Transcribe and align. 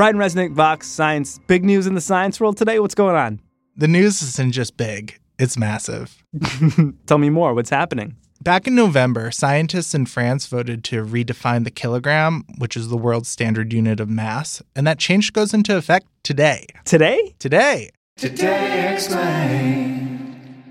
Brian 0.00 0.16
Resnick, 0.16 0.52
Vox 0.52 0.86
Science. 0.86 1.40
Big 1.46 1.62
news 1.62 1.86
in 1.86 1.92
the 1.92 2.00
science 2.00 2.40
world 2.40 2.56
today. 2.56 2.78
What's 2.78 2.94
going 2.94 3.16
on? 3.16 3.38
The 3.76 3.86
news 3.86 4.22
isn't 4.22 4.52
just 4.52 4.78
big, 4.78 5.20
it's 5.38 5.58
massive. 5.58 6.24
Tell 7.06 7.18
me 7.18 7.28
more. 7.28 7.52
What's 7.52 7.68
happening? 7.68 8.16
Back 8.42 8.66
in 8.66 8.74
November, 8.74 9.30
scientists 9.30 9.94
in 9.94 10.06
France 10.06 10.46
voted 10.46 10.84
to 10.84 11.04
redefine 11.04 11.64
the 11.64 11.70
kilogram, 11.70 12.44
which 12.56 12.78
is 12.78 12.88
the 12.88 12.96
world's 12.96 13.28
standard 13.28 13.74
unit 13.74 14.00
of 14.00 14.08
mass, 14.08 14.62
and 14.74 14.86
that 14.86 14.98
change 14.98 15.34
goes 15.34 15.52
into 15.52 15.76
effect 15.76 16.06
today. 16.22 16.64
Today? 16.86 17.34
Today. 17.38 17.90
Today 18.16 18.94
explained. 18.94 20.64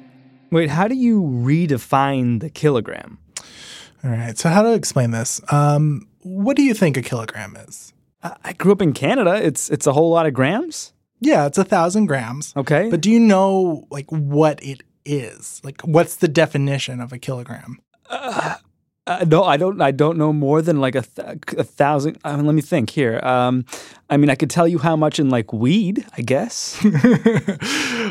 Wait, 0.49 0.71
how 0.71 0.87
do 0.87 0.95
you 0.95 1.21
redefine 1.21 2.39
the 2.39 2.49
kilogram? 2.49 3.19
All 4.03 4.09
right, 4.09 4.35
so 4.39 4.49
how 4.49 4.63
to 4.63 4.73
explain 4.73 5.11
this? 5.11 5.39
Um, 5.51 6.07
what 6.23 6.57
do 6.57 6.63
you 6.63 6.73
think 6.73 6.97
a 6.97 7.03
kilogram 7.03 7.55
is? 7.55 7.93
I 8.21 8.53
grew 8.53 8.71
up 8.71 8.81
in 8.81 8.93
Canada. 8.93 9.35
It's 9.35 9.69
it's 9.69 9.87
a 9.87 9.93
whole 9.93 10.09
lot 10.11 10.25
of 10.25 10.33
grams. 10.33 10.93
Yeah, 11.21 11.45
it's 11.45 11.57
a 11.57 11.63
thousand 11.63 12.07
grams. 12.07 12.53
Okay. 12.55 12.89
But 12.89 13.01
do 13.01 13.11
you 13.11 13.19
know 13.19 13.87
like 13.89 14.09
what 14.09 14.61
it 14.63 14.83
is? 15.05 15.61
Like, 15.63 15.81
what's 15.81 16.17
the 16.17 16.27
definition 16.27 16.99
of 17.01 17.13
a 17.13 17.17
kilogram? 17.17 17.79
Uh, 19.09 19.25
no, 19.25 19.43
I 19.43 19.57
don't. 19.57 19.81
I 19.81 19.91
don't 19.91 20.17
know 20.17 20.31
more 20.31 20.61
than 20.61 20.79
like 20.79 20.95
a, 20.95 21.01
th- 21.01 21.39
a 21.57 21.63
thousand. 21.63 22.19
I 22.23 22.35
mean, 22.35 22.45
let 22.45 22.53
me 22.53 22.61
think 22.61 22.91
here. 22.91 23.19
Um, 23.23 23.65
I 24.09 24.17
mean, 24.17 24.29
I 24.29 24.35
could 24.35 24.51
tell 24.51 24.67
you 24.67 24.77
how 24.77 24.95
much 24.95 25.19
in 25.19 25.29
like 25.29 25.51
weed, 25.51 26.05
I 26.15 26.21
guess. 26.21 26.79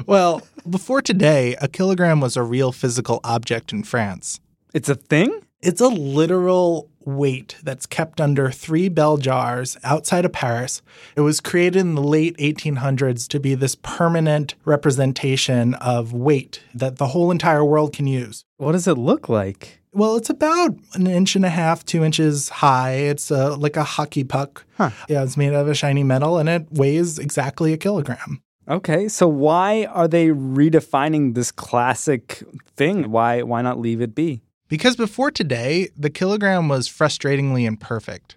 well, 0.07 0.43
before 0.69 1.01
today, 1.01 1.57
a 1.61 1.69
kilogram 1.69 2.21
was 2.21 2.37
a 2.37 2.43
real 2.43 2.73
physical 2.73 3.21
object 3.23 3.73
in 3.73 3.85
France. 3.85 4.41
It's 4.75 4.89
a 4.89 4.97
thing. 4.97 5.41
It's 5.61 5.81
a 5.81 5.89
literal 5.89 6.89
weight 7.05 7.57
that's 7.65 7.85
kept 7.85 8.21
under 8.21 8.49
three 8.49 8.89
bell 8.89 9.17
jars 9.17 9.77
outside 9.83 10.25
of 10.25 10.33
Paris. 10.33 10.83
It 11.17 11.23
was 11.23 11.41
created 11.41 11.81
in 11.81 11.97
the 11.97 12.03
late 12.03 12.37
1800s 12.37 13.27
to 13.29 13.41
be 13.41 13.57
this 13.57 13.75
permanent 13.75 14.55
representation 14.65 15.75
of 15.75 16.13
weight 16.13 16.63
that 16.75 16.99
the 16.99 17.09
whole 17.09 17.33
entire 17.33 17.65
world 17.65 17.93
can 17.93 18.07
use. 18.07 18.45
What 18.59 18.73
does 18.73 18.87
it 18.87 18.99
look 18.99 19.29
like? 19.29 19.81
Well, 19.93 20.15
it's 20.15 20.31
about 20.31 20.77
an 20.95 21.09
inch 21.09 21.35
and 21.35 21.45
a 21.45 21.51
half, 21.51 21.85
two 21.85 22.05
inches 22.05 22.51
high. 22.51 22.93
It's 22.93 23.33
uh, 23.33 23.57
like 23.57 23.77
a 23.77 23.83
hockey 23.83 24.23
puck. 24.23 24.65
Huh. 24.77 24.91
Yeah, 25.09 25.25
it's 25.25 25.37
made 25.37 25.55
out 25.55 25.63
of 25.63 25.69
a 25.69 25.75
shiny 25.75 26.05
metal 26.05 26.39
and 26.39 26.49
it 26.49 26.71
weighs 26.71 27.19
exactly 27.19 27.73
a 27.73 27.77
kilogram. 27.77 28.43
Okay, 28.69 29.09
so 29.09 29.27
why 29.27 29.87
are 29.87 30.07
they 30.07 30.29
redefining 30.29 31.35
this 31.35 31.51
classic 31.51 32.45
thing? 32.77 33.11
Why 33.11 33.43
why 33.43 33.63
not 33.63 33.81
leave 33.81 34.01
it 34.01 34.15
be? 34.15 34.43
Because 34.69 34.97
before 34.97 35.31
today, 35.31 35.89
the 35.97 36.11
kilogram 36.11 36.69
was 36.69 36.89
frustratingly 36.89 37.65
imperfect. 37.65 38.37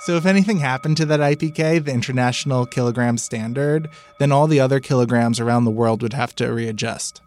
So, 0.00 0.16
if 0.16 0.26
anything 0.26 0.58
happened 0.58 0.96
to 0.98 1.06
that 1.06 1.18
IPK, 1.18 1.84
the 1.84 1.92
International 1.92 2.66
Kilogram 2.66 3.18
Standard, 3.18 3.88
then 4.20 4.30
all 4.30 4.46
the 4.46 4.60
other 4.60 4.78
kilograms 4.78 5.40
around 5.40 5.64
the 5.64 5.72
world 5.72 6.02
would 6.02 6.12
have 6.12 6.36
to 6.36 6.52
readjust. 6.52 7.20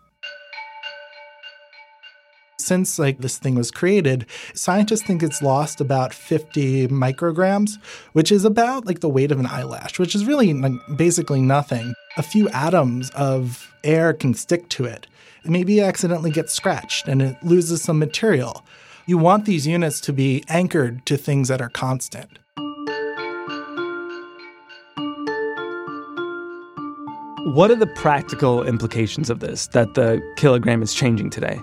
Since 2.60 2.98
like 3.00 3.18
this 3.18 3.38
thing 3.38 3.56
was 3.56 3.72
created, 3.72 4.28
scientists 4.54 5.02
think 5.02 5.24
it's 5.24 5.42
lost 5.42 5.82
about 5.82 6.14
50 6.14 6.88
micrograms, 6.88 7.78
which 8.14 8.32
is 8.32 8.46
about 8.46 8.86
like 8.86 9.02
the 9.02 9.10
weight 9.10 9.32
of 9.32 9.40
an 9.40 9.48
eyelash, 9.48 10.00
which 10.00 10.16
is 10.16 10.26
really 10.26 10.54
like, 10.54 10.74
basically 10.96 11.42
nothing. 11.42 11.94
A 12.18 12.24
few 12.24 12.50
atoms 12.50 13.12
of 13.12 13.72
air 13.84 14.14
can 14.14 14.34
stick 14.34 14.68
to 14.70 14.86
it. 14.86 15.06
It 15.46 15.52
maybe 15.52 15.80
it 15.80 15.84
accidentally 15.84 16.32
gets 16.32 16.54
scratched 16.54 17.08
and 17.08 17.22
it 17.22 17.38
loses 17.44 17.84
some 17.84 18.00
material. 18.00 18.66
You 19.06 19.18
want 19.20 19.46
these 19.46 19.68
units 19.68 20.02
to 20.02 20.14
be 20.14 20.44
anchored 20.48 21.06
to 21.06 21.18
things 21.18 21.50
that 21.50 21.62
are 21.62 21.70
constant. 21.70 22.40
What 27.54 27.70
are 27.72 27.76
the 27.76 27.92
practical 27.96 28.64
implications 28.64 29.30
of 29.30 29.40
this 29.40 29.68
that 29.68 29.94
the 29.94 30.20
kilogram 30.36 30.82
is 30.82 30.94
changing 30.94 31.30
today? 31.30 31.60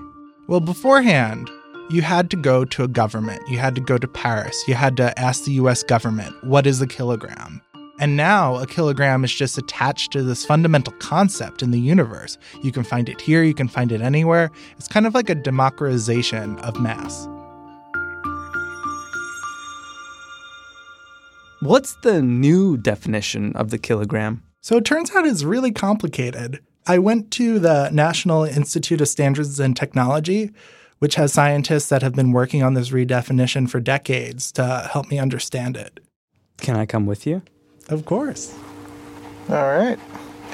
Well, 0.49 0.61
beforehand, 0.61 1.51
you 1.91 2.03
had 2.03 2.31
to 2.31 2.37
go 2.37 2.65
to 2.65 2.84
a 2.84 2.89
government. 2.89 3.43
You 3.49 3.59
had 3.59 3.75
to 3.75 3.81
go 3.81 3.99
to 3.99 4.09
Paris. 4.09 4.57
You 4.69 4.75
had 4.75 4.97
to 4.97 5.17
ask 5.19 5.45
the 5.45 5.53
US 5.53 5.83
government, 5.83 6.34
what 6.45 6.67
is 6.67 6.81
a 6.81 6.87
kilogram? 6.87 7.63
And 7.99 8.15
now 8.17 8.57
a 8.57 8.67
kilogram 8.67 9.25
is 9.25 9.33
just 9.33 9.57
attached 9.57 10.12
to 10.12 10.23
this 10.23 10.45
fundamental 10.45 10.93
concept 10.95 11.62
in 11.62 11.71
the 11.71 11.81
universe. 11.81 12.37
You 12.62 12.71
can 12.71 12.84
find 12.84 13.09
it 13.09 13.21
here, 13.21 13.43
you 13.43 13.55
can 13.55 13.69
find 13.69 13.91
it 13.91 14.03
anywhere. 14.03 14.51
It's 14.77 14.89
kind 14.89 15.07
of 15.07 15.15
like 15.15 15.31
a 15.31 15.34
democratization 15.34 16.59
of 16.59 16.79
mass. 16.79 17.27
What's 21.61 21.95
the 22.03 22.21
new 22.21 22.77
definition 22.77 23.57
of 23.57 23.71
the 23.71 23.79
kilogram? 23.79 24.43
So 24.61 24.77
it 24.77 24.84
turns 24.84 25.11
out 25.17 25.27
it's 25.27 25.43
really 25.43 25.73
complicated. 25.73 26.61
I 26.87 26.99
went 26.99 27.31
to 27.33 27.59
the 27.59 27.89
National 27.91 28.45
Institute 28.45 29.01
of 29.01 29.09
Standards 29.09 29.59
and 29.59 29.75
Technology, 29.75 30.51
which 30.99 31.15
has 31.15 31.33
scientists 31.33 31.89
that 31.89 32.03
have 32.03 32.15
been 32.15 32.33
working 32.33 32.63
on 32.63 32.75
this 32.75 32.91
redefinition 32.91 33.71
for 33.71 33.81
decades 33.81 34.53
to 34.53 34.89
help 34.93 35.09
me 35.09 35.19
understand 35.19 35.78
it. 35.78 36.01
Can 36.59 36.77
I 36.77 36.84
come 36.84 37.07
with 37.07 37.27
you? 37.27 37.43
Of 37.89 38.05
course. 38.05 38.57
All 39.49 39.55
right. 39.55 39.99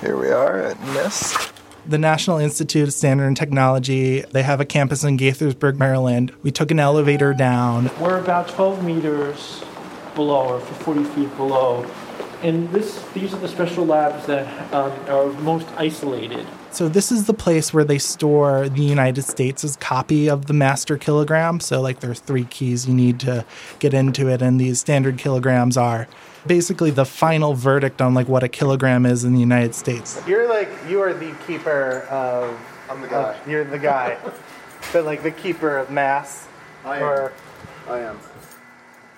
Here 0.01 0.17
we 0.17 0.31
are 0.31 0.59
at 0.59 0.77
NIST. 0.79 1.53
The 1.87 1.99
National 1.99 2.39
Institute 2.39 2.89
of 2.89 2.95
Standard 2.95 3.27
and 3.27 3.37
Technology, 3.37 4.21
they 4.21 4.43
have 4.43 4.61
a 4.61 4.65
campus 4.65 5.03
in 5.03 5.17
Gaithersburg, 5.17 5.79
Maryland. 5.79 6.33
We 6.43 6.51
took 6.51 6.71
an 6.71 6.79
elevator 6.79 7.35
down. 7.35 7.91
We're 7.99 8.19
about 8.19 8.49
12 8.49 8.85
meters 8.85 9.65
below, 10.15 10.49
or 10.49 10.61
40 10.61 11.05
feet 11.05 11.37
below. 11.37 11.91
And 12.43 12.71
this, 12.71 13.03
these 13.15 13.33
are 13.33 13.39
the 13.39 13.49
special 13.49 13.87
labs 13.87 14.27
that 14.27 14.73
um, 14.73 14.93
are 15.09 15.33
most 15.41 15.67
isolated. 15.77 16.47
So 16.73 16.89
this 16.89 17.13
is 17.13 17.27
the 17.27 17.35
place 17.35 17.75
where 17.75 17.85
they 17.85 17.99
store 17.99 18.69
the 18.69 18.83
United 18.83 19.23
States' 19.23 19.77
copy 19.77 20.29
of 20.29 20.47
the 20.47 20.55
master 20.55 20.97
kilogram. 20.97 21.61
So 21.61 21.81
like 21.83 22.01
there's 22.01 22.19
three 22.21 22.45
keys 22.45 22.89
you 22.89 22.95
need 22.95 23.21
to 23.21 23.45
get 23.79 23.93
into 23.93 24.29
it, 24.29 24.41
and 24.41 24.59
these 24.59 24.81
standard 24.81 25.19
kilograms 25.19 25.77
are 25.77 26.09
basically 26.47 26.91
the 26.91 27.05
final 27.05 27.53
verdict 27.55 28.01
on 28.01 28.15
like 28.15 28.27
what 28.27 28.43
a 28.43 28.49
kilogram 28.49 29.05
is 29.05 29.23
in 29.23 29.35
the 29.35 29.41
United 29.41 29.75
States. 29.75 30.21
You're 30.27 30.49
like 30.49 30.69
you 30.89 31.01
are 31.03 31.13
the 31.13 31.35
keeper 31.47 32.07
of. 32.11 32.59
I'm 32.91 33.01
the 33.03 33.09
guy. 33.09 33.33
of- 33.35 33.49
you're 33.49 33.65
the 33.65 33.79
guy, 33.79 34.19
but 34.93 35.05
like 35.05 35.23
the 35.23 35.31
keeper 35.31 35.77
of 35.77 35.91
mass. 35.91 36.49
I 36.85 36.99
am. 36.99 37.31
I 37.89 37.99
am. 38.01 38.19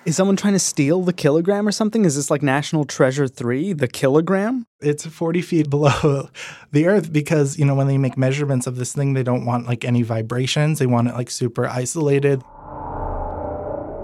Is 0.05 0.15
someone 0.15 0.35
trying 0.35 0.53
to 0.53 0.59
steal 0.59 1.01
the 1.01 1.13
kilogram 1.13 1.67
or 1.67 1.71
something? 1.71 2.05
Is 2.05 2.15
this 2.15 2.29
like 2.29 2.43
National 2.43 2.85
Treasure 2.85 3.27
3, 3.27 3.73
the 3.73 3.87
kilogram? 3.87 4.67
it's 4.85 5.05
40 5.05 5.41
feet 5.41 5.69
below 5.69 6.29
the 6.71 6.87
earth 6.87 7.11
because 7.11 7.57
you 7.57 7.65
know 7.65 7.75
when 7.75 7.87
they 7.87 7.97
make 7.97 8.17
measurements 8.17 8.67
of 8.67 8.75
this 8.75 8.93
thing 8.93 9.13
they 9.13 9.23
don't 9.23 9.45
want 9.45 9.65
like 9.65 9.83
any 9.83 10.03
vibrations 10.03 10.79
they 10.79 10.85
want 10.85 11.07
it 11.07 11.13
like 11.15 11.29
super 11.29 11.67
isolated 11.67 12.41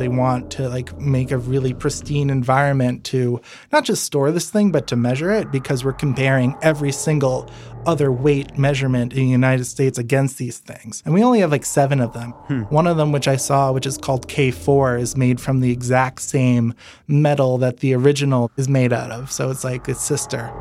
they 0.02 0.08
want 0.08 0.50
to 0.50 0.68
like 0.68 1.00
make 1.00 1.30
a 1.30 1.38
really 1.38 1.76
pristine 1.76 2.32
environment 2.32 3.04
to 3.04 3.40
not 3.72 3.86
just 3.86 4.04
store 4.04 4.32
this 4.32 4.50
thing 4.50 4.72
but 4.72 4.88
to 4.88 4.96
measure 4.96 5.32
it 5.32 5.52
because 5.52 5.86
we're 5.86 5.94
comparing 5.94 6.56
every 6.64 6.92
single 6.92 7.48
other 7.86 8.12
weight 8.12 8.58
measurement 8.58 9.14
in 9.14 9.20
the 9.20 9.28
United 9.28 9.66
States 9.66 10.00
against 10.00 10.40
these 10.40 10.58
things. 10.58 11.04
And 11.06 11.14
we 11.14 11.24
only 11.24 11.40
have 11.42 11.52
like 11.52 11.66
7 11.66 12.00
of 12.00 12.14
them. 12.14 12.32
Hmm. 12.32 12.62
One 12.64 12.88
of 12.88 12.98
them 12.98 13.12
which 13.12 13.28
I 13.28 13.36
saw 13.36 13.72
which 13.72 13.86
is 13.86 14.00
called 14.00 14.28
K4 14.28 15.00
is 15.00 15.16
made 15.16 15.40
from 15.40 15.60
the 15.60 15.72
exact 15.72 16.22
same 16.22 16.74
metal 17.08 17.60
that 17.60 17.78
the 17.78 17.94
original 17.94 18.52
is 18.58 18.68
made 18.68 18.92
out 18.92 19.12
of. 19.12 19.32
So 19.32 19.52
it's 19.52 19.64
like 19.64 19.88
its 19.88 20.02
sister. 20.02 20.52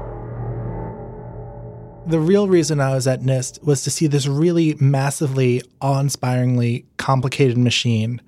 The 2.07 2.21
real 2.21 2.47
reason 2.47 2.78
I 2.78 2.95
was 2.95 3.07
at 3.07 3.21
NIST 3.21 3.62
was 3.65 3.84
to 3.84 3.91
see 3.91 4.07
this 4.07 4.27
really 4.27 4.75
massively, 4.81 5.63
awe 5.81 6.01
inspiringly 6.01 6.84
complicated 6.98 7.57
machine. 7.57 8.21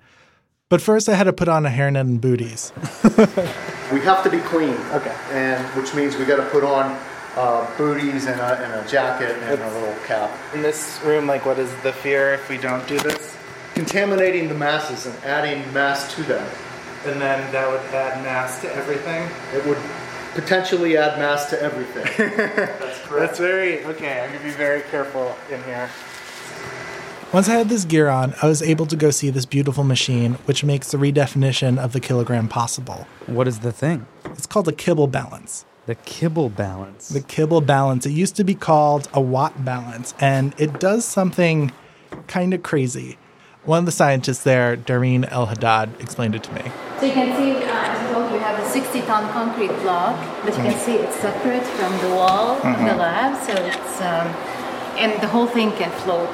But 0.73 0.81
first, 0.81 1.07
I 1.07 1.17
had 1.17 1.25
to 1.25 1.35
put 1.35 1.49
on 1.49 1.67
a 1.67 1.69
hairnet 1.69 2.01
and 2.01 2.19
booties. 2.19 2.73
We 3.93 4.01
have 4.01 4.25
to 4.25 4.31
be 4.31 4.39
clean. 4.39 4.75
Okay. 4.93 5.15
And 5.33 5.63
which 5.77 5.95
means 5.95 6.17
we 6.17 6.25
got 6.25 6.37
to 6.37 6.49
put 6.49 6.65
on 6.65 6.99
uh, 7.37 7.71
booties 7.77 8.25
and 8.25 8.41
a, 8.41 8.55
and 8.65 8.73
a 8.73 8.89
jacket 8.89 9.37
and 9.43 9.61
a 9.61 9.71
little 9.75 9.95
cap. 10.07 10.31
In 10.55 10.63
this 10.63 10.99
room, 11.05 11.27
like, 11.27 11.45
what 11.45 11.59
is 11.59 11.71
the 11.83 11.93
fear 11.93 12.33
if 12.33 12.49
we 12.49 12.57
don't 12.57 12.89
do 12.89 12.99
this? 13.01 13.37
Contaminating 13.75 14.49
the 14.49 14.55
masses 14.55 15.05
and 15.05 15.15
adding 15.25 15.71
mass 15.75 16.15
to 16.15 16.23
them. 16.23 16.49
And 17.05 17.21
then 17.21 17.53
that 17.53 17.71
would 17.71 17.83
add 17.95 18.23
mass 18.25 18.63
to 18.63 18.75
everything. 18.75 19.29
It 19.55 19.67
would 19.67 19.77
potentially 20.33 20.97
add 20.97 21.19
mass 21.19 21.51
to 21.51 21.61
everything. 21.61 22.05
That's 22.17 22.99
correct. 23.01 23.27
That's 23.27 23.39
very 23.39 23.85
okay. 23.85 24.23
I'm 24.23 24.33
gonna 24.33 24.43
be 24.43 24.53
very 24.53 24.81
careful 24.91 25.37
in 25.51 25.63
here. 25.65 25.91
Once 27.33 27.49
I 27.49 27.55
had 27.55 27.71
this 27.71 27.87
gear 27.87 28.11
on, 28.11 28.35
I 28.43 28.47
was 28.47 28.61
able 28.61 28.85
to 28.85 28.95
go 28.95 29.11
see 29.11 29.31
this 29.31 29.47
beautiful 29.47 29.85
machine, 29.85 30.35
which 30.45 30.63
makes 30.63 30.91
the 30.91 30.99
redefinition 30.99 31.79
of 31.79 31.95
the 31.95 32.01
kilogram 32.01 32.47
possible. 32.47 33.07
What 33.25 33.49
is 33.49 33.61
the 33.61 33.73
thing? 33.73 34.07
It's 34.27 34.45
called 34.45 34.69
a 34.69 34.73
kibble 34.73 35.07
balance. 35.07 35.65
The 35.87 35.95
kibble 35.95 36.51
balance. 36.51 37.09
The 37.09 37.23
kibble 37.23 37.63
balance. 37.63 38.05
It 38.05 38.11
used 38.11 38.37
to 38.37 38.45
be 38.45 38.55
called 38.55 39.09
a 39.15 39.21
watt 39.23 39.65
balance, 39.65 40.13
and 40.21 40.55
it 40.59 40.79
does 40.79 41.07
something 41.07 41.73
kind 42.27 42.53
of 42.53 42.63
crazy. 42.63 43.17
One 43.65 43.79
of 43.79 43.87
the 43.87 43.93
scientists 43.93 44.43
there, 44.43 44.77
Darine 44.77 45.25
El 45.25 45.47
Haddad, 45.47 45.99
explained 46.03 46.35
it 46.35 46.43
to 46.43 46.53
me. 46.53 46.71
So 47.01 47.07
you 47.07 47.13
can 47.15 47.35
see, 47.39 47.53
uh, 47.53 47.71
as 47.71 48.11
I 48.11 48.13
told 48.13 48.31
you, 48.31 48.37
we 48.37 48.43
have 48.43 48.59
a 48.63 48.69
60 48.69 49.01
ton 49.03 49.33
concrete 49.33 49.73
block, 49.81 50.21
but 50.45 50.55
you 50.55 50.65
can 50.65 50.79
see 50.79 50.97
it's 50.97 51.17
separate 51.17 51.65
from 51.65 51.97
the 52.07 52.15
wall 52.15 52.57
of 52.57 52.79
the 52.79 52.95
lab, 52.95 53.43
so 53.47 53.55
it's 53.55 54.03
um, 54.03 54.29
and 54.99 55.19
the 55.23 55.29
whole 55.29 55.47
thing 55.47 55.73
can 55.73 55.91
float. 56.03 56.29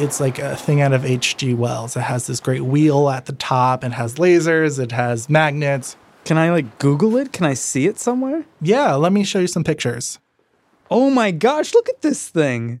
It's 0.00 0.20
like 0.20 0.38
a 0.38 0.56
thing 0.56 0.80
out 0.80 0.92
of 0.92 1.04
H.G. 1.04 1.54
Wells. 1.54 1.96
It 1.96 2.00
has 2.02 2.26
this 2.26 2.40
great 2.40 2.62
wheel 2.62 3.08
at 3.10 3.26
the 3.26 3.32
top. 3.32 3.82
It 3.84 3.92
has 3.92 4.14
lasers. 4.14 4.78
It 4.78 4.92
has 4.92 5.28
magnets. 5.28 5.96
Can 6.24 6.38
I 6.38 6.50
like 6.50 6.78
Google 6.78 7.16
it? 7.16 7.32
Can 7.32 7.46
I 7.46 7.54
see 7.54 7.86
it 7.86 7.98
somewhere? 7.98 8.44
Yeah, 8.60 8.94
let 8.94 9.12
me 9.12 9.24
show 9.24 9.38
you 9.40 9.46
some 9.46 9.64
pictures. 9.64 10.18
Oh 10.90 11.10
my 11.10 11.30
gosh, 11.30 11.74
look 11.74 11.88
at 11.88 12.02
this 12.02 12.28
thing. 12.28 12.80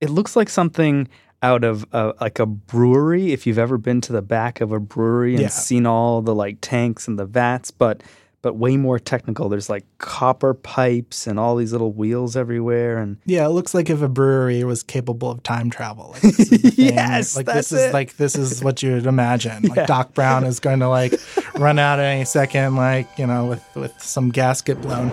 It 0.00 0.10
looks 0.10 0.36
like 0.36 0.48
something 0.48 1.08
out 1.42 1.64
of 1.64 1.84
uh, 1.92 2.12
like 2.20 2.38
a 2.38 2.46
brewery 2.46 3.32
if 3.32 3.46
you've 3.46 3.58
ever 3.58 3.78
been 3.78 4.00
to 4.02 4.12
the 4.12 4.22
back 4.22 4.60
of 4.60 4.72
a 4.72 4.78
brewery 4.80 5.32
and 5.34 5.42
Yeah. 5.42 5.48
seen 5.48 5.86
all 5.86 6.22
the 6.22 6.34
like 6.34 6.58
tanks 6.60 7.08
and 7.08 7.18
the 7.18 7.24
vats, 7.26 7.70
but 7.70 8.02
but 8.42 8.56
way 8.56 8.76
more 8.76 8.98
technical. 8.98 9.48
There's 9.48 9.70
like 9.70 9.86
copper 9.98 10.52
pipes 10.52 11.26
and 11.26 11.38
all 11.38 11.56
these 11.56 11.72
little 11.72 11.92
wheels 11.92 12.36
everywhere 12.36 12.98
and 12.98 13.16
Yeah, 13.24 13.46
it 13.46 13.50
looks 13.50 13.72
like 13.72 13.88
if 13.88 14.02
a 14.02 14.08
brewery 14.08 14.62
was 14.64 14.82
capable 14.82 15.30
of 15.30 15.42
time 15.44 15.70
travel. 15.70 16.10
Like, 16.12 16.22
this 16.22 16.40
is 16.40 16.50
the 16.50 16.58
thing. 16.70 16.94
Yes, 16.94 17.36
like 17.36 17.46
that's 17.46 17.70
this 17.70 17.72
is 17.80 17.86
it. 17.88 17.92
like 17.94 18.16
this 18.16 18.36
is 18.36 18.62
what 18.62 18.82
you 18.82 18.92
would 18.92 19.06
imagine. 19.06 19.62
Like 19.62 19.86
Doc 19.86 20.12
Brown 20.14 20.44
is 20.44 20.60
going 20.60 20.80
to 20.80 20.88
like 20.88 21.14
run 21.54 21.78
out 21.78 21.98
at 22.00 22.04
any 22.04 22.24
second, 22.24 22.76
like 22.76 23.08
you 23.16 23.26
know, 23.26 23.46
with 23.46 23.64
with 23.74 23.94
some 24.02 24.30
gasket 24.30 24.80
blown. 24.82 25.08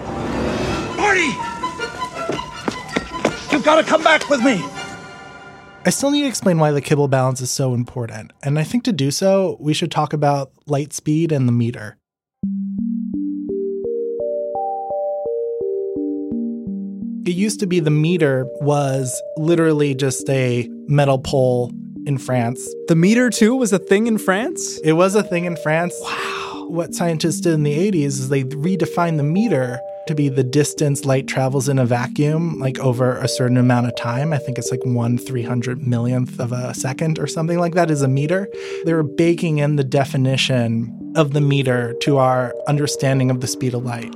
Marty! 0.98 1.30
You've 3.52 3.64
got 3.66 3.78
to 3.78 3.84
come 3.84 4.04
back 4.04 4.28
with 4.30 4.44
me! 4.44 4.64
I 5.86 5.92
still 5.92 6.12
need 6.12 6.22
to 6.22 6.28
explain 6.28 6.60
why 6.60 6.72
the 6.72 6.82
kibble 6.82 7.08
balance 7.08 7.42
is 7.42 7.50
so 7.52 7.74
important, 7.74 8.32
and 8.44 8.60
I 8.60 8.64
think 8.64 8.84
to 8.84 8.92
do 8.92 9.12
so, 9.12 9.56
we 9.60 9.74
should 9.74 9.92
talk 9.92 10.14
about 10.14 10.52
light 10.66 10.94
speed 10.94 11.32
and 11.32 11.48
the 11.48 11.52
meter. 11.52 11.98
It 17.26 17.36
used 17.36 17.60
to 17.60 17.68
be 17.68 17.80
the 17.80 17.92
meter 17.92 18.46
was 18.62 19.22
literally 19.38 19.94
just 19.94 20.30
a 20.30 20.68
metal 20.88 21.20
pole 21.20 21.72
in 22.06 22.18
France. 22.18 22.66
the 22.88 22.96
meter 22.96 23.30
too 23.30 23.56
was 23.56 23.72
a 23.74 23.78
thing 23.80 24.08
in 24.08 24.18
France? 24.18 24.80
It 24.84 24.94
was 24.94 25.16
a 25.16 25.22
thing 25.24 25.46
in 25.46 25.58
France. 25.58 25.94
Wow. 26.02 26.66
What 26.70 26.96
scientists 26.96 27.42
did 27.42 27.54
in 27.54 27.64
the 27.64 27.78
80s 27.92 28.06
is 28.06 28.30
they 28.30 28.44
redefined 28.44 29.18
the 29.18 29.24
meter 29.24 29.80
to 30.08 30.16
be 30.16 30.30
the 30.30 30.44
distance 30.44 31.04
light 31.06 31.28
travels 31.28 31.68
in 31.68 31.78
a 31.78 31.86
vacuum, 31.86 32.58
like 32.60 32.80
over 32.80 33.18
a 33.18 33.28
certain 33.28 33.58
amount 33.58 33.88
of 33.88 33.96
time. 33.96 34.34
I 34.34 34.38
think 34.38 34.58
it's 34.58 34.72
like 34.72 34.84
one 34.86 35.18
three 35.18 35.44
hundred 35.44 35.86
millionth 35.86 36.40
of 36.40 36.52
a 36.52 36.74
second 36.74 37.20
or 37.20 37.28
something 37.28 37.60
like 37.60 37.74
that 37.74 37.92
is 37.92 38.02
a 38.02 38.08
meter. 38.08 38.48
They 38.86 38.94
were 38.94 39.04
baking 39.04 39.60
in 39.60 39.76
the 39.76 39.84
definition 39.84 41.14
of 41.16 41.34
the 41.34 41.42
meter 41.42 41.94
to 42.02 42.18
our 42.18 42.54
understanding 42.68 43.30
of 43.30 43.42
the 43.42 43.48
speed 43.48 43.74
of 43.74 43.84
light. 43.84 44.16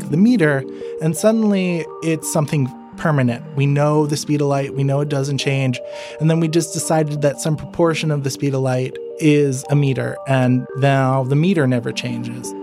The 0.00 0.16
meter 0.16 0.64
and 1.00 1.16
suddenly 1.16 1.84
it's 2.02 2.32
something 2.32 2.68
permanent. 2.98 3.44
We 3.56 3.66
know 3.66 4.06
the 4.06 4.16
speed 4.16 4.40
of 4.40 4.48
light, 4.48 4.74
we 4.74 4.84
know 4.84 5.00
it 5.00 5.08
doesn't 5.08 5.38
change. 5.38 5.80
And 6.20 6.28
then 6.30 6.40
we 6.40 6.48
just 6.48 6.74
decided 6.74 7.22
that 7.22 7.40
some 7.40 7.56
proportion 7.56 8.10
of 8.10 8.24
the 8.24 8.30
speed 8.30 8.54
of 8.54 8.60
light 8.60 8.96
is 9.18 9.64
a 9.70 9.76
meter 9.76 10.16
and 10.26 10.66
now 10.76 11.24
the 11.24 11.36
meter 11.36 11.66
never 11.66 11.92
changes. 11.92 12.54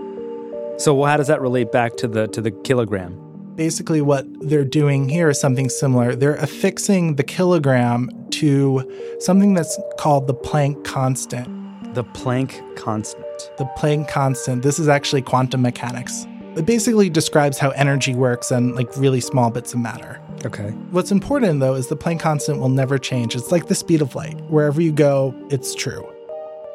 So 0.78 1.02
how 1.04 1.16
does 1.16 1.26
that 1.28 1.40
relate 1.40 1.72
back 1.72 1.96
to 1.96 2.08
the 2.08 2.28
to 2.28 2.40
the 2.40 2.50
kilogram? 2.50 3.22
Basically 3.56 4.02
what 4.02 4.26
they're 4.46 4.64
doing 4.64 5.08
here 5.08 5.30
is 5.30 5.40
something 5.40 5.70
similar. 5.70 6.14
They're 6.14 6.36
affixing 6.36 7.16
the 7.16 7.24
kilogram 7.24 8.10
to 8.32 9.16
something 9.18 9.54
that's 9.54 9.78
called 9.98 10.26
the 10.26 10.34
Planck 10.34 10.84
constant. 10.84 11.94
The 11.94 12.04
Planck 12.04 12.76
constant. 12.76 13.24
The 13.56 13.64
Planck 13.78 14.08
constant, 14.08 14.62
this 14.62 14.78
is 14.78 14.88
actually 14.88 15.22
quantum 15.22 15.62
mechanics. 15.62 16.26
It 16.56 16.64
basically 16.64 17.10
describes 17.10 17.58
how 17.58 17.70
energy 17.70 18.14
works 18.14 18.50
and 18.50 18.74
like 18.74 18.96
really 18.96 19.20
small 19.20 19.50
bits 19.50 19.74
of 19.74 19.80
matter. 19.80 20.20
Okay. 20.44 20.70
What's 20.90 21.10
important 21.10 21.60
though 21.60 21.74
is 21.74 21.88
the 21.88 21.96
Planck 21.96 22.20
constant 22.20 22.60
will 22.60 22.70
never 22.70 22.98
change. 22.98 23.36
It's 23.36 23.52
like 23.52 23.66
the 23.66 23.74
speed 23.74 24.00
of 24.00 24.14
light. 24.14 24.40
Wherever 24.50 24.80
you 24.80 24.92
go, 24.92 25.34
it's 25.50 25.74
true. 25.74 26.10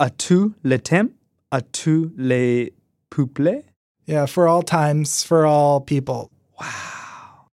à 0.00 0.16
tout 0.16 0.54
le 0.62 0.78
temps, 0.78 1.10
à 1.52 1.62
tous 1.72 2.12
les 2.16 2.70
peuples. 3.10 3.64
Yeah, 4.06 4.26
for 4.26 4.46
all 4.46 4.62
times, 4.62 5.24
for 5.24 5.44
all 5.46 5.80
people. 5.80 6.30
Wow. 6.60 6.93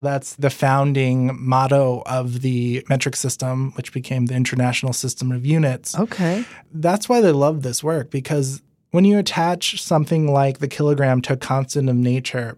That's 0.02 0.36
the 0.36 0.52
founding 0.52 1.38
motto 1.40 2.04
of 2.06 2.42
the 2.42 2.86
metric 2.88 3.16
system, 3.16 3.72
which 3.72 3.92
became 3.92 4.28
the 4.28 4.36
International 4.36 4.94
System 4.94 5.32
of 5.32 5.46
Units. 5.46 5.98
Okay. 5.98 6.46
That's 6.72 7.10
why 7.10 7.22
they 7.22 7.32
love 7.32 7.64
this 7.64 7.84
work 7.84 8.12
because 8.12 8.62
when 8.92 9.06
you 9.06 9.18
attach 9.18 9.82
something 9.82 10.32
like 10.32 10.60
the 10.60 10.68
kilogram 10.68 11.22
to 11.24 11.34
a 11.34 11.38
constant 11.38 11.90
of 11.90 11.96
nature, 11.96 12.58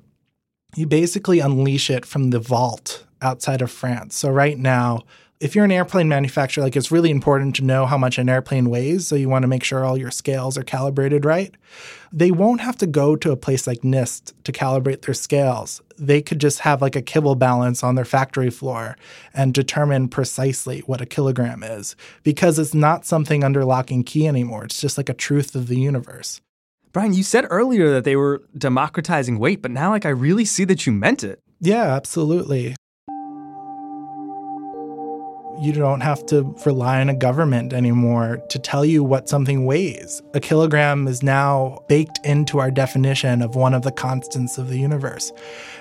you 0.75 0.85
basically 0.85 1.39
unleash 1.39 1.89
it 1.89 2.05
from 2.05 2.29
the 2.29 2.39
vault 2.39 3.05
outside 3.21 3.61
of 3.61 3.71
France. 3.71 4.15
So, 4.15 4.29
right 4.29 4.57
now, 4.57 5.03
if 5.39 5.55
you're 5.55 5.65
an 5.65 5.71
airplane 5.71 6.09
manufacturer, 6.09 6.63
like 6.63 6.75
it's 6.75 6.91
really 6.91 7.09
important 7.09 7.55
to 7.55 7.63
know 7.63 7.85
how 7.85 7.97
much 7.97 8.17
an 8.17 8.29
airplane 8.29 8.69
weighs. 8.69 9.07
So, 9.07 9.15
you 9.15 9.29
want 9.29 9.43
to 9.43 9.47
make 9.47 9.63
sure 9.63 9.83
all 9.83 9.97
your 9.97 10.11
scales 10.11 10.57
are 10.57 10.63
calibrated 10.63 11.25
right. 11.25 11.55
They 12.11 12.31
won't 12.31 12.61
have 12.61 12.77
to 12.77 12.87
go 12.87 13.15
to 13.15 13.31
a 13.31 13.37
place 13.37 13.65
like 13.65 13.81
NIST 13.81 14.33
to 14.43 14.51
calibrate 14.51 15.01
their 15.01 15.15
scales. 15.15 15.81
They 15.99 16.21
could 16.21 16.39
just 16.39 16.59
have 16.59 16.81
like 16.81 16.95
a 16.95 17.01
kibble 17.01 17.35
balance 17.35 17.83
on 17.83 17.95
their 17.95 18.05
factory 18.05 18.49
floor 18.49 18.95
and 19.33 19.53
determine 19.53 20.07
precisely 20.07 20.79
what 20.81 21.01
a 21.01 21.05
kilogram 21.05 21.61
is 21.61 21.95
because 22.23 22.57
it's 22.57 22.73
not 22.73 23.05
something 23.05 23.43
under 23.43 23.65
lock 23.65 23.91
and 23.91 24.05
key 24.05 24.27
anymore. 24.27 24.65
It's 24.65 24.81
just 24.81 24.97
like 24.97 25.09
a 25.09 25.13
truth 25.13 25.55
of 25.55 25.67
the 25.67 25.79
universe. 25.79 26.41
Brian, 26.91 27.13
you 27.13 27.23
said 27.23 27.45
earlier 27.49 27.91
that 27.91 28.03
they 28.03 28.15
were 28.15 28.41
democratizing 28.57 29.37
weight, 29.37 29.61
but 29.61 29.71
now 29.71 29.91
like 29.91 30.05
I 30.05 30.09
really 30.09 30.45
see 30.45 30.63
that 30.65 30.85
you 30.85 30.91
meant 30.91 31.23
it. 31.23 31.39
Yeah, 31.59 31.93
absolutely. 31.95 32.75
You 35.59 35.73
don't 35.73 36.01
have 36.01 36.25
to 36.27 36.55
rely 36.65 37.01
on 37.01 37.09
a 37.09 37.15
government 37.15 37.73
anymore 37.73 38.37
to 38.49 38.57
tell 38.57 38.85
you 38.85 39.03
what 39.03 39.27
something 39.27 39.65
weighs. 39.65 40.21
A 40.33 40.39
kilogram 40.39 41.07
is 41.07 41.21
now 41.21 41.83
baked 41.89 42.17
into 42.23 42.59
our 42.59 42.71
definition 42.71 43.41
of 43.41 43.55
one 43.55 43.73
of 43.73 43.81
the 43.81 43.91
constants 43.91 44.57
of 44.57 44.69
the 44.69 44.79
universe. 44.79 45.33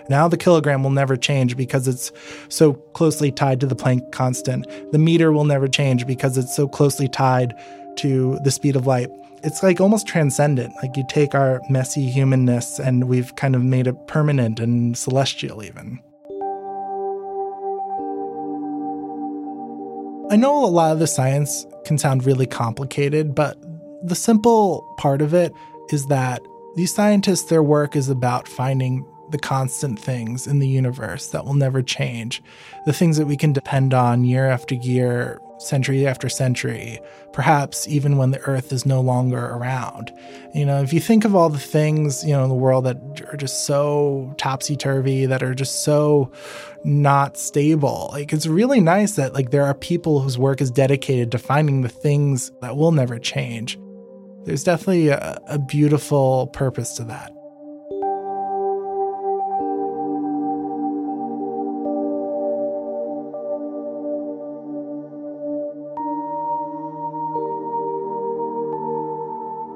Now 0.08 0.26
the 0.26 0.37
kilogram 0.37 0.82
will 0.82 0.90
never 0.90 1.16
change 1.16 1.56
because 1.56 1.87
it's 1.87 2.11
so 2.49 2.73
closely 2.73 3.30
tied 3.30 3.61
to 3.61 3.66
the 3.66 3.76
Planck 3.76 4.11
constant. 4.11 4.66
The 4.90 4.99
meter 4.99 5.30
will 5.30 5.44
never 5.44 5.68
change 5.68 6.06
because 6.06 6.37
it's 6.37 6.56
so 6.56 6.66
closely 6.66 7.08
tied 7.08 7.54
to 7.99 8.38
the 8.42 8.50
speed 8.50 8.75
of 8.75 8.87
light. 8.87 9.11
It's 9.44 9.62
like 9.62 9.80
almost 9.80 10.08
transcendent. 10.08 10.75
Like 10.82 10.97
you 10.97 11.04
take 11.08 11.35
our 11.35 11.61
messy 11.70 12.11
humanness 12.11 12.80
and 12.80 13.08
we've 13.08 13.35
kind 13.37 13.54
of 13.54 13.62
made 13.62 13.87
it 13.87 14.08
permanent 14.08 14.58
and 14.58 14.99
celestial, 14.99 15.62
even. 15.62 16.00
I 20.30 20.37
know 20.37 20.62
a 20.62 20.66
lot 20.66 20.92
of 20.92 20.99
the 20.99 21.06
science 21.06 21.66
can 21.87 21.97
sound 21.97 22.26
really 22.26 22.47
complicated, 22.47 23.35
but 23.35 23.56
the 24.02 24.14
simple 24.14 24.82
part 24.99 25.23
of 25.23 25.32
it 25.32 25.54
is 25.90 26.06
that 26.06 26.42
these 26.76 26.92
scientists, 26.92 27.44
their 27.44 27.62
work 27.62 27.97
is 27.97 28.11
about 28.11 28.47
finding 28.47 29.06
the 29.30 29.38
constant 29.38 29.99
things 29.99 30.47
in 30.47 30.58
the 30.58 30.68
universe 30.68 31.28
that 31.28 31.47
will 31.47 31.54
never 31.54 31.82
change, 31.82 32.42
the 32.85 32.92
things 32.92 33.16
that 33.16 33.26
we 33.26 33.38
can 33.38 33.54
depend 33.54 33.94
on 33.94 34.25
year 34.25 34.47
after 34.47 34.75
year, 34.75 35.40
century 35.59 36.07
after 36.07 36.29
century, 36.29 37.00
perhaps 37.33 37.87
even 37.88 38.17
when 38.17 38.31
the 38.31 38.41
earth 38.41 38.73
is 38.73 38.87
no 38.87 39.00
longer 39.00 39.38
around. 39.38 40.12
You 40.55 40.65
know, 40.65 40.81
if 40.83 40.93
you 40.93 41.00
think 41.00 41.25
of 41.25 41.35
all 41.35 41.49
the 41.49 41.59
things, 41.59 42.25
you 42.25 42.33
know, 42.33 42.43
in 42.43 42.49
the 42.49 42.55
world 42.55 42.85
that 42.85 42.97
are 43.33 43.37
just 43.37 43.67
so 43.67 44.35
topsy 44.38 44.77
turvy, 44.77 45.27
that 45.27 45.43
are 45.43 45.55
just 45.55 45.83
so 45.83 46.31
not 46.85 47.37
stable, 47.37 48.09
like 48.12 48.33
it's 48.33 48.47
really 48.47 48.81
nice 48.81 49.17
that 49.17 49.35
like 49.35 49.50
there 49.50 49.65
are 49.65 49.75
people 49.75 50.21
whose 50.21 50.38
work 50.38 50.61
is 50.61 50.71
dedicated 50.71 51.33
to 51.33 51.38
finding 51.38 51.83
the 51.83 51.88
things 51.88 52.53
that 52.61 52.77
will 52.77 52.93
never 52.93 53.19
change. 53.19 53.79
There's 54.45 54.65
definitely 54.65 55.09
a, 55.09 55.38
a 55.47 55.59
beautiful 55.59 56.47
purpose 56.49 56.95
to 56.95 57.05
that. 57.05 57.33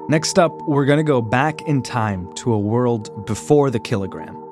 Next 0.09 0.37
up, 0.37 0.51
we're 0.67 0.85
going 0.85 0.97
to 0.97 1.03
go 1.03 1.21
back 1.21 1.61
in 1.61 1.81
time 1.81 2.31
to 2.33 2.51
a 2.51 2.59
world 2.59 3.25
before 3.25 3.69
the 3.69 3.79
kilogram. 3.79 4.43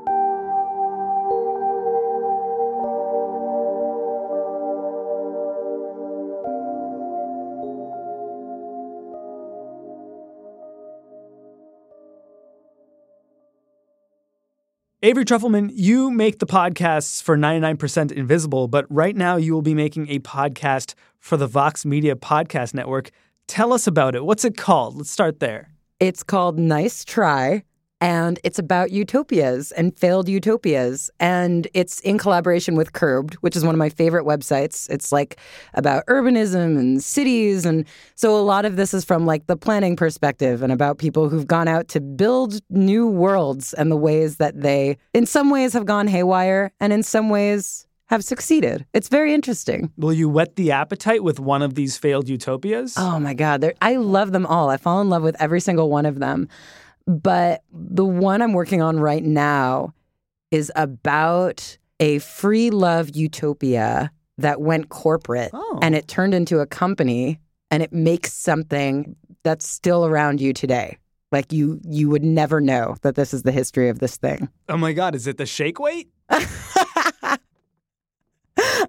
Avery 15.04 15.26
Trufelman, 15.26 15.72
you 15.74 16.12
make 16.12 16.38
the 16.38 16.46
podcasts 16.46 17.22
for 17.24 17.36
99% 17.36 18.12
Invisible, 18.12 18.68
but 18.68 18.86
right 18.90 19.16
now 19.16 19.36
you 19.36 19.52
will 19.52 19.64
be 19.64 19.74
making 19.74 20.08
a 20.10 20.20
podcast 20.20 20.94
for 21.20 21.38
the 21.38 21.48
Vox 21.48 21.86
Media 21.86 22.16
Podcast 22.16 22.76
Network. 22.76 23.10
Tell 23.52 23.74
us 23.74 23.86
about 23.86 24.16
it. 24.16 24.24
What's 24.24 24.46
it 24.46 24.56
called? 24.56 24.96
Let's 24.96 25.12
start 25.12 25.42
there. 25.42 25.74
It's 26.00 26.24
called 26.24 26.58
Nice 26.58 27.04
Try, 27.04 27.66
and 28.00 28.40
it's 28.46 28.58
about 28.58 28.92
utopias 28.92 29.74
and 29.74 29.94
failed 30.00 30.30
utopias. 30.30 31.10
And 31.20 31.68
it's 31.74 32.00
in 32.00 32.18
collaboration 32.18 32.76
with 32.76 32.94
Curbed, 32.94 33.34
which 33.42 33.58
is 33.58 33.66
one 33.66 33.76
of 33.76 33.80
my 33.80 33.90
favorite 33.90 34.24
websites. 34.24 34.90
It's 34.90 35.12
like 35.12 35.36
about 35.74 36.06
urbanism 36.06 36.80
and 36.80 37.04
cities. 37.04 37.66
And 37.66 37.86
so 38.16 38.38
a 38.38 38.40
lot 38.40 38.64
of 38.64 38.78
this 38.78 38.94
is 38.94 39.04
from 39.04 39.26
like 39.26 39.48
the 39.48 39.58
planning 39.58 39.98
perspective 39.98 40.64
and 40.64 40.72
about 40.72 40.98
people 40.98 41.28
who've 41.28 41.46
gone 41.46 41.68
out 41.68 41.90
to 41.90 42.00
build 42.00 42.62
new 42.70 43.06
worlds 43.06 43.74
and 43.74 43.92
the 43.92 43.98
ways 43.98 44.38
that 44.38 44.62
they, 44.62 44.98
in 45.14 45.26
some 45.26 45.50
ways, 45.50 45.74
have 45.74 45.86
gone 45.86 46.08
haywire, 46.08 46.72
and 46.80 46.94
in 46.94 47.04
some 47.04 47.28
ways, 47.28 47.86
have 48.12 48.24
succeeded. 48.24 48.86
It's 48.94 49.08
very 49.08 49.34
interesting. 49.34 49.92
Will 49.98 50.14
you 50.14 50.30
whet 50.30 50.56
the 50.58 50.72
appetite 50.72 51.24
with 51.24 51.40
one 51.40 51.62
of 51.62 51.76
these 51.76 51.98
failed 51.98 52.28
utopias? 52.30 52.94
Oh 52.98 53.20
my 53.20 53.34
God. 53.34 53.62
They're, 53.62 53.74
I 53.82 53.96
love 53.96 54.34
them 54.34 54.46
all. 54.46 54.70
I 54.70 54.78
fall 54.78 55.02
in 55.02 55.10
love 55.10 55.24
with 55.24 55.36
every 55.42 55.62
single 55.62 55.90
one 55.90 56.06
of 56.06 56.20
them. 56.20 56.48
But 57.08 57.64
the 57.74 58.06
one 58.06 58.42
I'm 58.42 58.54
working 58.54 58.82
on 58.82 59.00
right 59.00 59.24
now 59.24 59.94
is 60.52 60.72
about 60.76 61.78
a 62.00 62.20
free 62.20 62.70
love 62.70 63.16
utopia 63.16 64.12
that 64.38 64.60
went 64.62 64.90
corporate 64.90 65.52
Oh. 65.54 65.80
and 65.82 65.96
it 65.96 66.08
turned 66.08 66.34
into 66.34 66.60
a 66.60 66.66
company 66.66 67.40
and 67.70 67.82
it 67.82 67.94
makes 67.94 68.34
something 68.34 69.16
that's 69.44 69.66
still 69.68 70.06
around 70.06 70.42
you 70.42 70.52
today. 70.54 70.98
Like 71.32 71.54
you 71.54 71.80
you 71.88 72.10
would 72.10 72.24
never 72.26 72.60
know 72.60 72.96
that 73.04 73.16
this 73.16 73.34
is 73.34 73.44
the 73.44 73.52
history 73.54 73.88
of 73.88 74.00
this 74.00 74.18
thing. 74.18 74.50
Oh 74.68 74.76
my 74.78 74.92
God, 74.92 75.16
is 75.16 75.28
it 75.28 75.38
the 75.38 75.46
shake 75.46 75.80
weight? 75.80 76.10